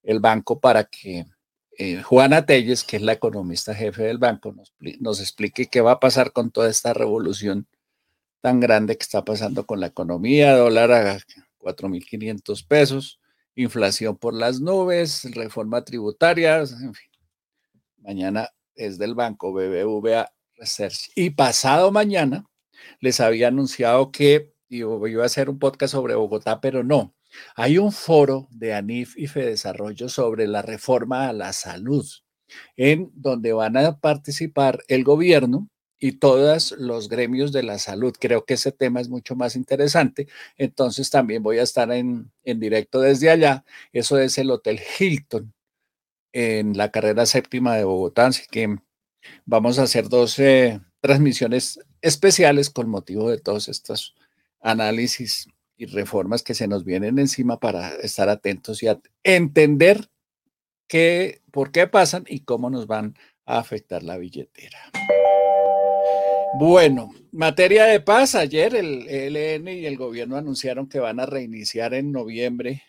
el 0.04 0.20
banco 0.20 0.60
para 0.60 0.84
que 0.84 1.26
eh, 1.76 2.02
Juana 2.02 2.46
Telles, 2.46 2.84
que 2.84 2.96
es 2.96 3.02
la 3.02 3.12
economista 3.14 3.74
jefe 3.74 4.04
del 4.04 4.18
banco, 4.18 4.52
nos, 4.52 4.72
nos 5.00 5.20
explique 5.20 5.66
qué 5.66 5.80
va 5.80 5.92
a 5.92 6.00
pasar 6.00 6.32
con 6.32 6.50
toda 6.50 6.70
esta 6.70 6.94
revolución 6.94 7.66
tan 8.40 8.60
grande 8.60 8.96
que 8.96 9.02
está 9.02 9.24
pasando 9.24 9.66
con 9.66 9.80
la 9.80 9.86
economía, 9.86 10.56
dólar 10.56 10.92
a 10.92 11.18
4.500 11.58 12.66
pesos, 12.66 13.20
inflación 13.54 14.16
por 14.16 14.34
las 14.34 14.60
nubes, 14.60 15.24
reforma 15.34 15.84
tributaria, 15.84 16.58
en 16.58 16.94
fin. 16.94 17.10
Mañana 17.98 18.50
es 18.74 18.98
del 18.98 19.14
banco 19.14 19.52
BBVA 19.52 20.30
Research. 20.56 21.10
Y 21.14 21.30
pasado 21.30 21.90
mañana 21.90 22.44
les 23.00 23.18
había 23.20 23.48
anunciado 23.48 24.12
que 24.12 24.52
iba 24.68 25.22
a 25.22 25.26
hacer 25.26 25.48
un 25.48 25.58
podcast 25.58 25.92
sobre 25.92 26.14
Bogotá, 26.14 26.60
pero 26.60 26.84
no. 26.84 27.14
Hay 27.56 27.78
un 27.78 27.92
foro 27.92 28.48
de 28.50 28.74
ANIF 28.74 29.16
y 29.16 29.26
FEDesarrollo 29.26 30.08
sobre 30.08 30.46
la 30.46 30.62
reforma 30.62 31.28
a 31.28 31.32
la 31.32 31.52
salud, 31.52 32.06
en 32.76 33.10
donde 33.14 33.52
van 33.52 33.76
a 33.76 33.98
participar 33.98 34.80
el 34.88 35.04
gobierno, 35.04 35.68
y 36.04 36.12
todos 36.12 36.72
los 36.72 37.08
gremios 37.08 37.50
de 37.50 37.62
la 37.62 37.78
salud. 37.78 38.14
Creo 38.20 38.44
que 38.44 38.54
ese 38.54 38.72
tema 38.72 39.00
es 39.00 39.08
mucho 39.08 39.36
más 39.36 39.56
interesante. 39.56 40.28
Entonces 40.58 41.08
también 41.08 41.42
voy 41.42 41.58
a 41.58 41.62
estar 41.62 41.90
en, 41.92 42.30
directo 42.44 43.00
desde 43.00 43.30
allá. 43.30 43.64
Eso 43.90 44.18
es 44.18 44.36
el 44.36 44.50
Hotel 44.50 44.80
Hilton 44.98 45.54
en 46.32 46.76
la 46.76 46.90
carrera 46.90 47.24
séptima 47.24 47.76
de 47.76 47.84
Bogotá. 47.84 48.26
Así 48.26 48.42
que 48.50 48.76
vamos 49.46 49.78
a 49.78 49.84
hacer 49.84 50.10
dos 50.10 50.36
transmisiones 51.00 51.80
especiales 52.02 52.68
con 52.68 52.90
motivo 52.90 53.30
de 53.30 53.38
todos 53.38 53.68
estos 53.68 54.14
análisis 54.60 55.48
y 55.76 55.86
reformas 55.86 56.42
que 56.42 56.54
se 56.54 56.68
nos 56.68 56.84
vienen 56.84 57.18
encima 57.18 57.58
para 57.58 57.94
estar 57.96 58.28
atentos 58.28 58.82
y 58.82 58.88
entender 59.22 60.08
qué, 60.86 61.42
por 61.50 61.72
qué 61.72 61.86
pasan 61.86 62.24
y 62.28 62.40
cómo 62.40 62.70
nos 62.70 62.86
van 62.86 63.16
a 63.44 63.58
afectar 63.58 64.02
la 64.02 64.16
billetera. 64.16 64.78
Bueno, 66.56 67.10
materia 67.32 67.84
de 67.84 68.00
paz, 68.00 68.36
ayer 68.36 68.76
el 68.76 69.08
ELN 69.08 69.68
y 69.68 69.86
el 69.86 69.96
gobierno 69.96 70.36
anunciaron 70.36 70.88
que 70.88 71.00
van 71.00 71.18
a 71.18 71.26
reiniciar 71.26 71.94
en 71.94 72.12
noviembre 72.12 72.84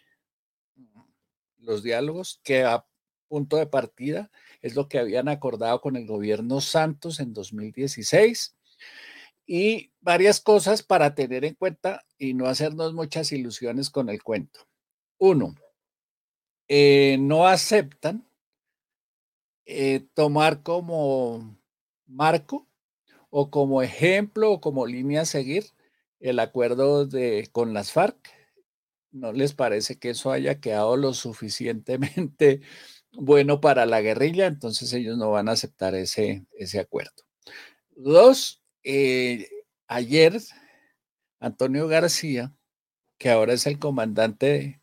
los 1.58 1.82
diálogos, 1.82 2.40
que 2.44 2.64
a 2.64 2.86
punto 3.28 3.58
de 3.58 3.66
partida 3.66 4.30
es 4.62 4.76
lo 4.76 4.88
que 4.88 5.00
habían 5.00 5.28
acordado 5.28 5.82
con 5.82 5.96
el 5.96 6.06
gobierno 6.06 6.62
Santos 6.62 7.20
en 7.20 7.34
2016 7.34 8.56
y 9.48 9.92
varias 10.06 10.40
cosas 10.40 10.84
para 10.84 11.16
tener 11.16 11.44
en 11.46 11.56
cuenta 11.56 12.06
y 12.20 12.36
no 12.36 12.46
hacernos 12.46 12.94
muchas 12.94 13.32
ilusiones 13.32 13.90
con 13.90 14.10
el 14.10 14.22
cuento. 14.22 14.68
Uno, 15.18 15.56
eh, 16.68 17.18
no 17.20 17.48
aceptan 17.48 18.24
eh, 19.66 20.06
tomar 20.14 20.62
como 20.62 21.58
marco 22.06 22.68
o 23.32 23.50
como 23.50 23.82
ejemplo 23.82 24.52
o 24.52 24.62
como 24.62 24.86
línea 24.86 25.22
a 25.22 25.26
seguir 25.26 25.66
el 26.20 26.38
acuerdo 26.38 27.08
de, 27.08 27.50
con 27.52 27.74
las 27.74 27.92
FARC. 27.92 28.30
¿No 29.12 29.34
les 29.34 29.56
parece 29.56 29.98
que 29.98 30.12
eso 30.12 30.32
haya 30.32 30.60
quedado 30.60 30.98
lo 30.98 31.16
suficientemente 31.16 32.62
bueno 33.12 33.60
para 33.60 33.88
la 33.88 34.02
guerrilla? 34.02 34.46
Entonces 34.46 34.94
ellos 34.94 35.18
no 35.18 35.32
van 35.32 35.50
a 35.50 35.54
aceptar 35.54 35.96
ese, 35.96 36.46
ese 36.54 36.80
acuerdo. 36.80 37.24
Dos, 37.96 38.62
eh, 38.84 39.50
ayer 39.88 40.40
Antonio 41.40 41.88
García, 41.88 42.54
que 43.18 43.30
ahora 43.30 43.54
es 43.54 43.68
el 43.68 43.80
comandante, 43.80 44.82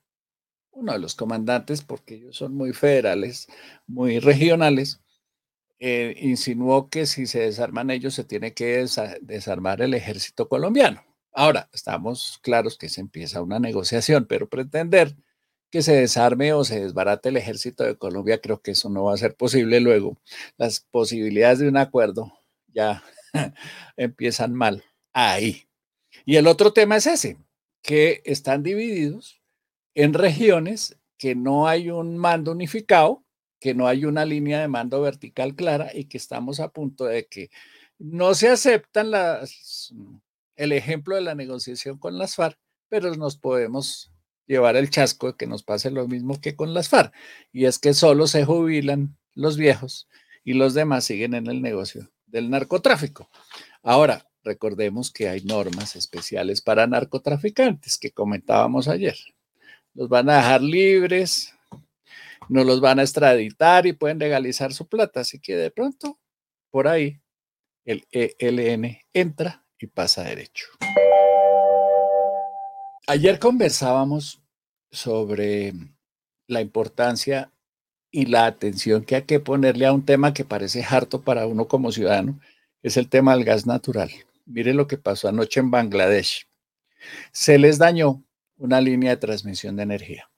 uno 0.70 0.92
de 0.92 0.98
los 0.98 1.14
comandantes, 1.14 1.82
porque 1.82 2.14
ellos 2.16 2.36
son 2.36 2.54
muy 2.54 2.72
federales, 2.72 3.48
muy 3.86 4.18
regionales, 4.20 5.00
eh, 5.80 6.14
insinuó 6.20 6.88
que 6.88 7.06
si 7.06 7.26
se 7.26 7.40
desarman 7.40 7.90
ellos 7.90 8.14
se 8.14 8.24
tiene 8.24 8.54
que 8.54 8.86
desarmar 9.22 9.82
el 9.82 9.94
ejército 9.94 10.48
colombiano. 10.48 11.02
Ahora, 11.32 11.68
estamos 11.72 12.38
claros 12.42 12.78
que 12.78 12.88
se 12.88 13.00
empieza 13.00 13.42
una 13.42 13.58
negociación, 13.58 14.26
pero 14.28 14.48
pretender 14.48 15.16
que 15.70 15.82
se 15.82 15.96
desarme 15.96 16.52
o 16.52 16.64
se 16.64 16.80
desbarate 16.80 17.30
el 17.30 17.38
ejército 17.38 17.84
de 17.84 17.96
Colombia, 17.96 18.40
creo 18.40 18.60
que 18.62 18.72
eso 18.72 18.90
no 18.90 19.04
va 19.04 19.14
a 19.14 19.16
ser 19.16 19.34
posible 19.36 19.80
luego. 19.80 20.18
Las 20.58 20.80
posibilidades 20.80 21.60
de 21.60 21.68
un 21.68 21.78
acuerdo 21.78 22.32
ya 22.68 23.02
empiezan 23.96 24.54
mal 24.54 24.84
ahí. 25.12 25.66
Y 26.24 26.36
el 26.36 26.46
otro 26.46 26.72
tema 26.72 26.96
es 26.96 27.06
ese, 27.06 27.36
que 27.82 28.22
están 28.24 28.62
divididos 28.62 29.40
en 29.94 30.14
regiones 30.14 30.96
que 31.18 31.34
no 31.34 31.68
hay 31.68 31.90
un 31.90 32.18
mando 32.18 32.52
unificado 32.52 33.22
que 33.62 33.74
no 33.74 33.86
hay 33.86 34.04
una 34.04 34.24
línea 34.24 34.60
de 34.60 34.66
mando 34.66 35.00
vertical 35.00 35.54
clara 35.54 35.92
y 35.94 36.06
que 36.06 36.18
estamos 36.18 36.58
a 36.58 36.70
punto 36.70 37.04
de 37.04 37.28
que 37.28 37.48
no 37.96 38.34
se 38.34 38.48
aceptan 38.48 39.12
las, 39.12 39.94
el 40.56 40.72
ejemplo 40.72 41.14
de 41.14 41.20
la 41.20 41.36
negociación 41.36 41.96
con 41.96 42.18
las 42.18 42.34
FARC, 42.34 42.58
pero 42.88 43.14
nos 43.14 43.36
podemos 43.36 44.12
llevar 44.48 44.74
el 44.74 44.90
chasco 44.90 45.28
de 45.28 45.36
que 45.36 45.46
nos 45.46 45.62
pase 45.62 45.92
lo 45.92 46.08
mismo 46.08 46.40
que 46.40 46.56
con 46.56 46.74
las 46.74 46.88
FARC, 46.88 47.14
y 47.52 47.66
es 47.66 47.78
que 47.78 47.94
solo 47.94 48.26
se 48.26 48.44
jubilan 48.44 49.16
los 49.32 49.56
viejos 49.56 50.08
y 50.42 50.54
los 50.54 50.74
demás 50.74 51.04
siguen 51.04 51.32
en 51.34 51.46
el 51.46 51.62
negocio 51.62 52.10
del 52.26 52.50
narcotráfico. 52.50 53.30
Ahora, 53.84 54.28
recordemos 54.44 55.10
que 55.10 55.28
hay 55.28 55.42
normas 55.42 55.96
especiales 55.96 56.60
para 56.60 56.86
narcotraficantes 56.86 57.98
que 57.98 58.10
comentábamos 58.10 58.88
ayer. 58.88 59.16
Los 59.94 60.08
van 60.08 60.30
a 60.30 60.36
dejar 60.36 60.62
libres, 60.62 61.54
no 62.48 62.64
los 62.64 62.80
van 62.80 62.98
a 62.98 63.02
extraditar 63.02 63.86
y 63.86 63.92
pueden 63.92 64.18
legalizar 64.18 64.72
su 64.72 64.86
plata. 64.86 65.20
Así 65.20 65.38
que 65.38 65.56
de 65.56 65.70
pronto, 65.70 66.18
por 66.70 66.88
ahí, 66.88 67.20
el 67.84 68.06
ELN 68.10 68.98
entra 69.12 69.64
y 69.78 69.86
pasa 69.86 70.22
derecho. 70.22 70.66
Ayer 73.06 73.38
conversábamos 73.38 74.40
sobre 74.90 75.72
la 76.46 76.60
importancia 76.60 77.50
y 78.12 78.26
la 78.26 78.46
atención 78.46 79.04
que 79.04 79.16
hay 79.16 79.22
que 79.22 79.40
ponerle 79.40 79.86
a 79.86 79.92
un 79.92 80.04
tema 80.04 80.34
que 80.34 80.44
parece 80.44 80.84
harto 80.84 81.22
para 81.22 81.46
uno 81.46 81.66
como 81.66 81.90
ciudadano, 81.90 82.38
es 82.82 82.96
el 82.96 83.08
tema 83.08 83.34
del 83.34 83.44
gas 83.44 83.66
natural. 83.66 84.10
Miren 84.44 84.76
lo 84.76 84.86
que 84.86 84.98
pasó 84.98 85.28
anoche 85.28 85.60
en 85.60 85.70
Bangladesh. 85.70 86.48
Se 87.32 87.58
les 87.58 87.78
dañó 87.78 88.24
una 88.56 88.80
línea 88.80 89.10
de 89.10 89.16
transmisión 89.16 89.76
de 89.76 89.82
energía. 89.82 90.30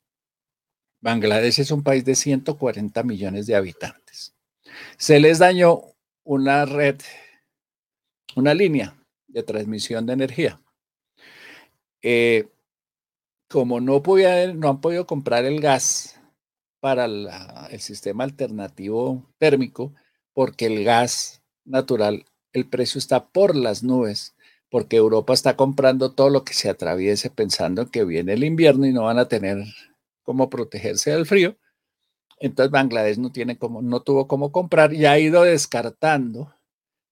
Bangladesh 1.01 1.61
es 1.61 1.71
un 1.71 1.83
país 1.83 2.05
de 2.05 2.15
140 2.15 3.03
millones 3.03 3.47
de 3.47 3.55
habitantes. 3.55 4.35
Se 4.97 5.21
les 5.21 5.39
dañó 5.39 5.83
una 6.23 6.65
red, 6.65 7.01
una 8.37 8.55
línea 8.55 8.97
de 9.29 9.43
transmisión 9.43 10.07
de 10.07 10.15
energía. 10.15 10.61
Eh, 12.01 12.49
como 13.49 13.81
no, 13.81 14.03
no 14.55 14.69
han 14.69 14.81
podido 14.81 15.07
comprar 15.07 15.45
el 15.45 15.61
gas 15.61 16.21
para 16.81 17.05
el 17.05 17.81
sistema 17.81 18.25
alternativo 18.25 19.31
térmico, 19.39 19.95
porque 20.33 20.67
el 20.67 20.85
gas 20.85 21.43
natural 21.65 22.25
el 22.55 22.67
precio 22.67 22.99
está 22.99 23.27
por 23.27 23.55
las 23.55 23.83
nubes, 23.83 24.35
porque 24.71 24.97
Europa 24.97 25.35
está 25.35 25.57
comprando 25.57 26.13
todo 26.13 26.31
lo 26.31 26.45
que 26.45 26.55
se 26.55 26.71
atraviese 26.71 27.29
pensando 27.29 27.91
que 27.91 28.05
viene 28.05 28.33
el 28.33 28.45
invierno 28.45 28.87
y 28.87 28.93
no 28.93 29.03
van 29.03 29.19
a 29.19 29.29
tener 29.29 29.65
cómo 30.23 30.49
protegerse 30.49 31.11
del 31.11 31.27
frío. 31.27 31.57
Entonces 32.39 32.71
Bangladesh 32.71 33.19
no, 33.19 33.31
tiene 33.33 33.59
como, 33.59 33.83
no 33.83 34.01
tuvo 34.01 34.29
cómo 34.29 34.53
comprar 34.53 34.95
y 34.95 35.05
ha 35.05 35.19
ido 35.19 35.43
descartando 35.43 36.55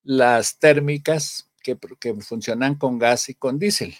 las 0.04 0.58
térmicas 0.58 1.50
que, 1.62 1.76
que 1.98 2.14
funcionan 2.14 2.76
con 2.76 2.98
gas 2.98 3.28
y 3.28 3.34
con 3.34 3.58
diésel. 3.58 3.94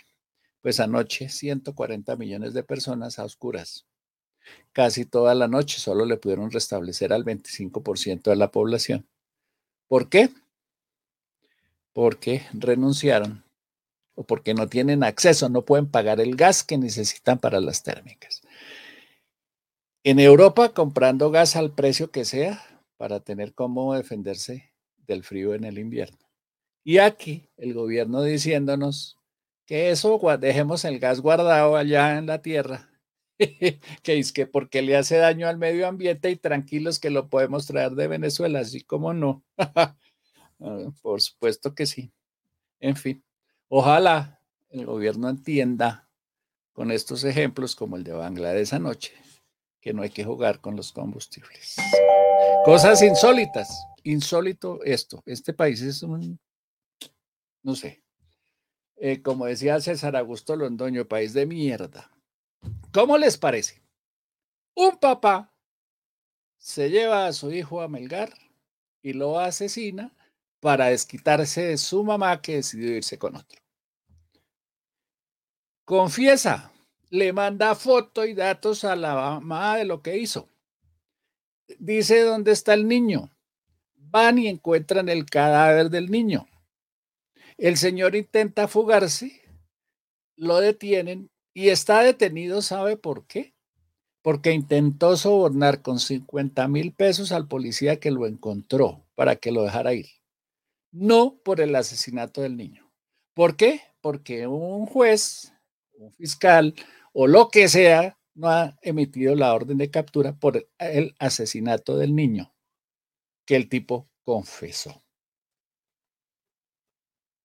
Pues 0.61 0.79
anoche 0.79 1.29
140 1.29 2.15
millones 2.17 2.55
de 2.55 2.63
personas 2.63 3.19
a 3.19 3.25
oscuras. 3.25 3.85
Casi 4.73 5.05
toda 5.05 5.35
la 5.35 5.49
noche 5.49 5.81
solo 5.81 6.05
le 6.05 6.17
pudieron 6.19 6.53
restablecer 6.53 7.13
al 7.13 7.25
25% 7.25 8.31
de 8.31 8.37
la 8.37 8.51
población. 8.53 9.07
¿Por 9.89 10.09
qué? 10.09 10.31
Porque 11.93 12.43
renunciaron 12.53 13.45
o 14.15 14.25
porque 14.25 14.55
no 14.55 14.69
tienen 14.69 15.05
acceso, 15.05 15.49
no 15.49 15.65
pueden 15.65 15.91
pagar 15.91 16.21
el 16.21 16.37
gas 16.37 16.63
que 16.65 16.79
necesitan 16.79 17.39
para 17.39 17.61
las 17.61 17.83
térmicas. 17.83 18.43
En 20.05 20.19
Europa 20.19 20.75
comprando 20.75 21.31
gas 21.31 21.57
al 21.57 21.73
precio 21.73 22.11
que 22.11 22.25
sea 22.25 22.63
para 22.97 23.21
tener 23.21 23.55
cómo 23.55 23.95
defenderse 23.95 24.73
del 25.07 25.23
frío 25.23 25.55
en 25.55 25.65
el 25.65 25.79
invierno. 25.79 26.19
Y 26.85 26.99
aquí 26.99 27.49
el 27.57 27.75
gobierno 27.75 28.23
diciéndonos 28.23 29.19
que 29.67 29.91
eso 29.91 30.21
dejemos 30.41 30.85
el 30.85 30.99
gas 30.99 31.21
guardado 31.21 31.77
allá 31.77 32.19
en 32.19 32.27
la 32.27 32.43
tierra, 32.43 32.91
que 33.39 34.19
es 34.19 34.33
que 34.33 34.47
porque 34.47 34.83
le 34.83 34.97
hace 34.97 35.17
daño 35.17 35.49
al 35.49 35.59
medio 35.59 35.87
ambiente 35.87 36.31
y 36.31 36.37
tranquilos 36.37 36.99
que 36.99 37.11
lo 37.11 37.29
podemos 37.29 37.67
traer 37.67 37.93
de 37.93 38.09
Venezuela, 38.09 38.61
así 38.61 38.83
como 38.83 39.15
no. 39.15 39.45
Ah, 40.63 40.91
por 41.03 41.21
supuesto 41.21 41.75
que 41.75 41.87
sí. 41.87 42.13
En 42.79 42.97
fin, 42.97 43.25
ojalá 43.69 44.41
el 44.71 44.87
gobierno 44.87 45.29
entienda 45.29 46.09
con 46.73 46.91
estos 46.91 47.25
ejemplos 47.25 47.75
como 47.77 47.97
el 47.97 48.05
de 48.05 48.13
Bangladesh 48.13 48.75
anoche, 48.75 49.13
que 49.81 49.93
no 49.93 50.03
hay 50.03 50.11
que 50.11 50.25
jugar 50.25 50.61
con 50.61 50.77
los 50.77 50.93
combustibles. 50.93 51.77
Cosas 52.65 53.03
insólitas, 53.03 53.87
insólito 54.05 54.83
esto. 54.85 55.23
Este 55.27 55.53
país 55.53 55.83
es 55.83 56.03
un, 56.03 56.39
no 57.63 57.75
sé, 57.75 58.03
eh, 58.97 59.21
como 59.21 59.47
decía 59.47 59.81
César 59.81 60.17
Augusto 60.17 60.55
Londoño, 60.55 61.09
país 61.09 61.33
de 61.33 61.45
mierda. 61.45 62.11
¿Cómo 62.93 63.19
les 63.19 63.37
parece? 63.37 63.83
Un 64.75 64.97
papá 64.99 65.53
se 66.57 66.89
lleva 66.89 67.27
a 67.27 67.33
su 67.33 67.53
hijo 67.53 67.83
a 67.83 67.89
Melgar 67.89 68.33
y 69.03 69.13
lo 69.13 69.41
asesina 69.41 70.13
para 70.63 70.87
desquitarse 70.87 71.63
de 71.63 71.77
su 71.77 72.05
mamá 72.05 72.41
que 72.41 72.55
decidió 72.55 72.97
irse 72.97 73.19
con 73.19 73.35
otro. 73.35 73.61
Confiesa, 75.85 76.71
le 77.11 77.33
manda 77.33 77.75
foto 77.75 78.25
y 78.25 78.33
datos 78.33 78.85
a 78.85 78.95
la 78.95 79.13
mamá 79.17 79.77
de 79.79 79.85
lo 79.85 80.03
que 80.03 80.19
hizo. 80.19 80.49
Dice 81.81 82.21
dónde 82.21 82.53
está 82.53 82.75
el 82.75 82.87
niño. 82.87 83.29
Van 83.97 84.39
y 84.39 84.47
encuentran 84.47 85.09
el 85.09 85.27
cadáver 85.27 85.91
del 85.91 86.13
niño. 86.13 86.47
El 87.59 87.77
señor 87.77 88.15
intenta 88.15 88.69
fugarse, 88.69 89.43
lo 90.37 90.61
detienen 90.61 91.29
y 91.53 91.71
está 91.71 92.05
detenido, 92.05 92.63
¿sabe 92.63 92.97
por 92.97 93.27
qué? 93.27 93.53
Porque 94.23 94.53
intentó 94.53 95.17
sobornar 95.17 95.83
con 95.83 95.99
50 95.99 96.69
mil 96.69 96.93
pesos 96.93 97.33
al 97.33 97.49
policía 97.49 97.99
que 97.99 98.13
lo 98.13 98.29
encontró 98.29 99.05
para 99.17 99.35
que 99.35 99.51
lo 99.51 99.65
dejara 99.65 99.93
ir. 99.93 100.22
No 100.93 101.39
por 101.43 101.61
el 101.61 101.75
asesinato 101.75 102.43
del 102.43 102.57
niño. 102.57 102.91
¿Por 103.35 103.57
qué? 103.57 103.81
Porque 104.03 104.47
un 104.47 104.87
juez, 104.87 105.53
un 105.95 106.13
fiscal 106.13 106.75
o 107.13 107.27
lo 107.27 107.49
que 107.49 107.69
sea 107.69 108.19
no 108.35 108.49
ha 108.49 108.79
emitido 108.83 109.35
la 109.35 109.55
orden 109.55 109.79
de 109.79 109.91
captura 109.91 110.33
por 110.33 110.67
el 110.79 111.15
asesinato 111.19 111.97
del 111.97 112.15
niño 112.15 112.53
que 113.47 113.57
el 113.57 113.69
tipo 113.69 114.09
confesó. 114.25 115.03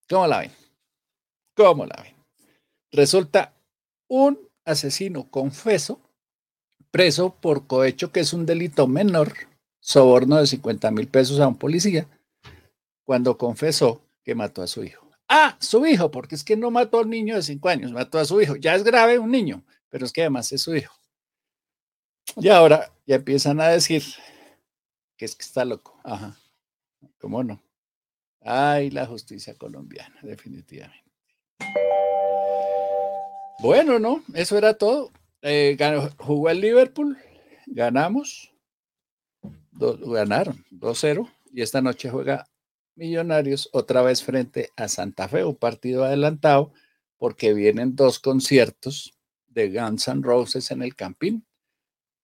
¿Cómo 0.08 0.26
la 0.26 0.40
ven? 0.40 0.52
¿Cómo 1.54 1.84
la 1.84 2.02
ven? 2.02 2.14
Resulta 2.92 3.54
un 4.08 4.38
asesino 4.64 5.30
confeso, 5.30 6.00
preso 6.90 7.34
por 7.34 7.66
cohecho, 7.66 8.12
que 8.12 8.20
es 8.20 8.32
un 8.32 8.46
delito 8.46 8.86
menor, 8.86 9.34
soborno 9.80 10.36
de 10.36 10.46
50 10.46 10.90
mil 10.90 11.08
pesos 11.08 11.40
a 11.40 11.48
un 11.48 11.58
policía, 11.58 12.08
cuando 13.08 13.38
confesó 13.38 14.02
que 14.22 14.34
mató 14.34 14.60
a 14.60 14.66
su 14.66 14.84
hijo. 14.84 15.08
Ah, 15.30 15.56
su 15.60 15.86
hijo, 15.86 16.10
porque 16.10 16.34
es 16.34 16.44
que 16.44 16.58
no 16.58 16.70
mató 16.70 16.98
al 16.98 17.08
niño 17.08 17.36
de 17.36 17.42
5 17.42 17.66
años, 17.70 17.90
mató 17.90 18.18
a 18.18 18.26
su 18.26 18.38
hijo. 18.38 18.56
Ya 18.56 18.74
es 18.74 18.84
grave 18.84 19.18
un 19.18 19.30
niño, 19.30 19.64
pero 19.88 20.04
es 20.04 20.12
que 20.12 20.20
además 20.20 20.52
es 20.52 20.60
su 20.60 20.76
hijo. 20.76 20.94
Y 22.36 22.50
ahora 22.50 22.92
ya 23.06 23.14
empiezan 23.14 23.62
a 23.62 23.68
decir 23.68 24.02
que 25.16 25.24
es 25.24 25.34
que 25.34 25.42
está 25.42 25.64
loco. 25.64 25.98
Ajá. 26.04 26.36
¿Cómo 27.18 27.42
no? 27.42 27.62
Ay, 28.42 28.90
la 28.90 29.06
justicia 29.06 29.54
colombiana, 29.54 30.20
definitivamente. 30.20 31.10
Bueno, 33.60 33.98
no, 33.98 34.22
eso 34.34 34.58
era 34.58 34.74
todo. 34.74 35.12
Eh, 35.40 35.78
jugó 36.18 36.50
el 36.50 36.60
Liverpool, 36.60 37.16
ganamos, 37.68 38.52
ganaron 39.72 40.62
2-0 40.70 41.26
y 41.54 41.62
esta 41.62 41.80
noche 41.80 42.10
juega 42.10 42.44
Millonarios 42.98 43.70
otra 43.72 44.02
vez 44.02 44.24
frente 44.24 44.70
a 44.76 44.88
Santa 44.88 45.28
Fe, 45.28 45.44
un 45.44 45.54
partido 45.54 46.04
adelantado 46.04 46.72
porque 47.16 47.54
vienen 47.54 47.94
dos 47.94 48.18
conciertos 48.18 49.14
de 49.46 49.70
Guns 49.70 50.08
N' 50.08 50.22
Roses 50.22 50.70
en 50.72 50.82
el 50.82 50.96
Campín 50.96 51.48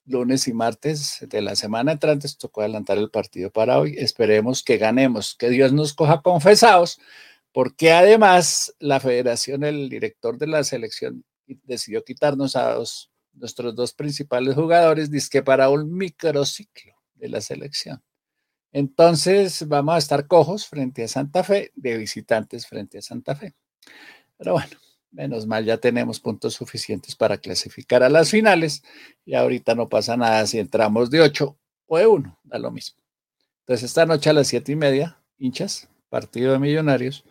lunes 0.06 0.48
y 0.48 0.52
martes 0.52 1.24
de 1.28 1.40
la 1.40 1.56
semana 1.56 1.92
entrante. 1.92 2.28
Tocó 2.38 2.60
adelantar 2.60 2.98
el 2.98 3.10
partido 3.10 3.50
para 3.50 3.78
hoy. 3.78 3.94
Esperemos 3.98 4.62
que 4.62 4.76
ganemos, 4.76 5.34
que 5.34 5.48
Dios 5.48 5.72
nos 5.72 5.94
coja 5.94 6.22
confesados, 6.22 7.00
porque 7.52 7.92
además 7.92 8.74
la 8.78 9.00
federación, 9.00 9.64
el 9.64 9.88
director 9.88 10.38
de 10.38 10.46
la 10.46 10.64
selección, 10.64 11.24
decidió 11.46 12.04
quitarnos 12.04 12.56
a 12.56 12.76
nuestros 13.32 13.74
dos 13.74 13.92
principales 13.92 14.54
jugadores, 14.54 15.10
que 15.28 15.42
para 15.42 15.68
un 15.70 15.92
microciclo 15.96 16.94
de 17.14 17.28
la 17.28 17.40
selección. 17.40 18.02
Entonces 18.74 19.66
vamos 19.66 19.94
a 19.94 19.98
estar 19.98 20.26
cojos 20.26 20.66
frente 20.66 21.04
a 21.04 21.08
Santa 21.08 21.42
Fe, 21.42 21.72
de 21.74 21.96
visitantes 21.96 22.66
frente 22.66 22.98
a 22.98 23.02
Santa 23.02 23.34
Fe. 23.34 23.54
Pero 24.36 24.52
bueno, 24.52 24.76
Menos 25.14 25.46
mal, 25.46 25.64
ya 25.64 25.78
tenemos 25.78 26.18
puntos 26.18 26.54
suficientes 26.54 27.14
para 27.14 27.38
clasificar 27.38 28.02
a 28.02 28.08
las 28.08 28.30
finales 28.30 28.82
y 29.24 29.34
ahorita 29.34 29.76
no 29.76 29.88
pasa 29.88 30.16
nada 30.16 30.44
si 30.44 30.58
entramos 30.58 31.08
de 31.08 31.20
8 31.20 31.56
o 31.86 31.98
de 31.98 32.06
1, 32.08 32.40
da 32.42 32.58
lo 32.58 32.72
mismo. 32.72 32.98
Entonces, 33.60 33.90
esta 33.90 34.06
noche 34.06 34.30
a 34.30 34.32
las 34.32 34.48
siete 34.48 34.72
y 34.72 34.76
media, 34.76 35.20
hinchas, 35.38 35.88
partido 36.08 36.52
de 36.52 36.58
millonarios, 36.58 37.24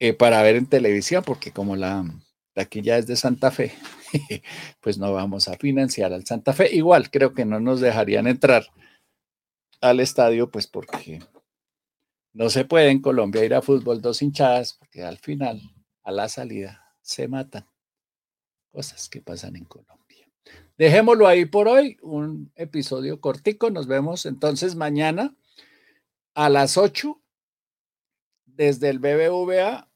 eh, 0.00 0.14
para 0.14 0.42
ver 0.42 0.56
en 0.56 0.64
televisión, 0.64 1.22
porque 1.26 1.52
como 1.52 1.76
la 1.76 2.06
taquilla 2.54 2.96
es 2.96 3.06
de 3.06 3.16
Santa 3.16 3.50
Fe, 3.50 3.74
pues 4.80 4.96
no 4.96 5.12
vamos 5.12 5.46
a 5.48 5.58
financiar 5.58 6.14
al 6.14 6.24
Santa 6.24 6.54
Fe. 6.54 6.74
Igual, 6.74 7.10
creo 7.10 7.34
que 7.34 7.44
no 7.44 7.60
nos 7.60 7.80
dejarían 7.80 8.26
entrar 8.26 8.64
al 9.80 10.00
estadio, 10.00 10.50
pues 10.50 10.66
porque 10.66 11.20
no 12.32 12.50
se 12.50 12.64
puede 12.64 12.90
en 12.90 13.00
Colombia 13.00 13.44
ir 13.44 13.54
a 13.54 13.62
fútbol 13.62 14.00
dos 14.00 14.22
hinchadas, 14.22 14.74
porque 14.74 15.02
al 15.02 15.18
final 15.18 15.60
a 16.02 16.12
la 16.12 16.28
salida 16.28 16.94
se 17.00 17.28
matan. 17.28 17.66
Cosas 18.70 19.08
que 19.08 19.20
pasan 19.20 19.56
en 19.56 19.64
Colombia. 19.64 20.28
Dejémoslo 20.76 21.26
ahí 21.26 21.44
por 21.44 21.68
hoy, 21.68 21.98
un 22.02 22.52
episodio 22.54 23.20
cortico. 23.20 23.70
Nos 23.70 23.86
vemos 23.86 24.26
entonces 24.26 24.76
mañana 24.76 25.34
a 26.34 26.48
las 26.48 26.76
8 26.76 27.20
desde 28.46 28.88
el 28.90 28.98
BBVA 28.98 29.88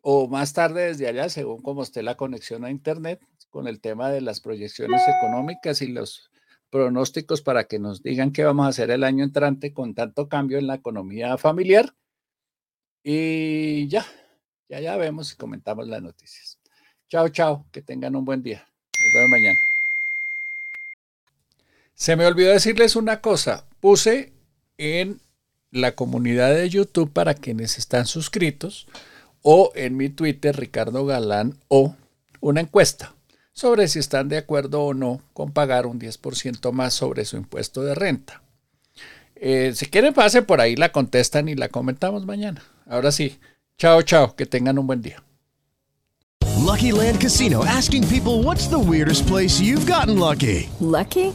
o 0.00 0.28
más 0.28 0.52
tarde 0.52 0.86
desde 0.86 1.08
allá, 1.08 1.28
según 1.28 1.62
como 1.62 1.82
esté 1.82 2.02
la 2.02 2.16
conexión 2.16 2.64
a 2.64 2.70
Internet, 2.70 3.20
con 3.50 3.66
el 3.66 3.80
tema 3.80 4.10
de 4.10 4.20
las 4.20 4.40
proyecciones 4.40 5.02
económicas 5.08 5.80
y 5.82 5.88
los 5.88 6.30
pronósticos 6.74 7.40
para 7.40 7.68
que 7.68 7.78
nos 7.78 8.02
digan 8.02 8.32
qué 8.32 8.42
vamos 8.42 8.66
a 8.66 8.70
hacer 8.70 8.90
el 8.90 9.04
año 9.04 9.22
entrante 9.22 9.72
con 9.72 9.94
tanto 9.94 10.28
cambio 10.28 10.58
en 10.58 10.66
la 10.66 10.74
economía 10.74 11.38
familiar. 11.38 11.94
Y 13.04 13.86
ya, 13.86 14.04
ya, 14.68 14.80
ya 14.80 14.96
vemos 14.96 15.32
y 15.32 15.36
comentamos 15.36 15.86
las 15.86 16.02
noticias. 16.02 16.58
Chao, 17.08 17.28
chao. 17.28 17.64
Que 17.70 17.80
tengan 17.80 18.16
un 18.16 18.24
buen 18.24 18.42
día. 18.42 18.66
Nos 19.04 19.14
vemos 19.14 19.30
mañana. 19.30 19.60
Se 21.94 22.16
me 22.16 22.26
olvidó 22.26 22.50
decirles 22.50 22.96
una 22.96 23.20
cosa. 23.20 23.68
Puse 23.78 24.32
en 24.76 25.20
la 25.70 25.94
comunidad 25.94 26.56
de 26.56 26.68
YouTube 26.68 27.12
para 27.12 27.34
quienes 27.34 27.78
están 27.78 28.06
suscritos 28.06 28.88
o 29.42 29.70
en 29.76 29.96
mi 29.96 30.08
Twitter, 30.08 30.56
Ricardo 30.56 31.06
Galán, 31.06 31.56
o 31.68 31.94
una 32.40 32.62
encuesta 32.62 33.14
sobre 33.54 33.88
si 33.88 34.00
están 34.00 34.28
de 34.28 34.36
acuerdo 34.36 34.82
o 34.82 34.92
no 34.92 35.22
con 35.32 35.52
pagar 35.52 35.86
un 35.86 35.98
10% 35.98 36.72
más 36.72 36.92
sobre 36.92 37.24
su 37.24 37.36
impuesto 37.36 37.82
de 37.82 37.94
renta. 37.94 38.42
Eh, 39.36 39.72
si 39.74 39.86
quieren, 39.86 40.12
pase 40.12 40.42
por 40.42 40.60
ahí, 40.60 40.76
la 40.76 40.92
contestan 40.92 41.48
y 41.48 41.54
la 41.54 41.68
comentamos 41.68 42.26
mañana. 42.26 42.62
Ahora 42.86 43.10
sí. 43.12 43.38
Chao, 43.78 44.02
chao. 44.02 44.36
Que 44.36 44.46
tengan 44.46 44.78
un 44.78 44.86
buen 44.86 45.02
día. 45.02 45.22
Lucky 46.64 46.92
Land 46.92 47.20
Casino 47.20 47.64
asking 47.64 48.06
people 48.08 48.42
what's 48.42 48.68
the 48.68 48.78
weirdest 48.78 49.26
place 49.26 49.60
you've 49.60 49.86
gotten 49.86 50.18
lucky? 50.18 50.70
Lucky? 50.80 51.34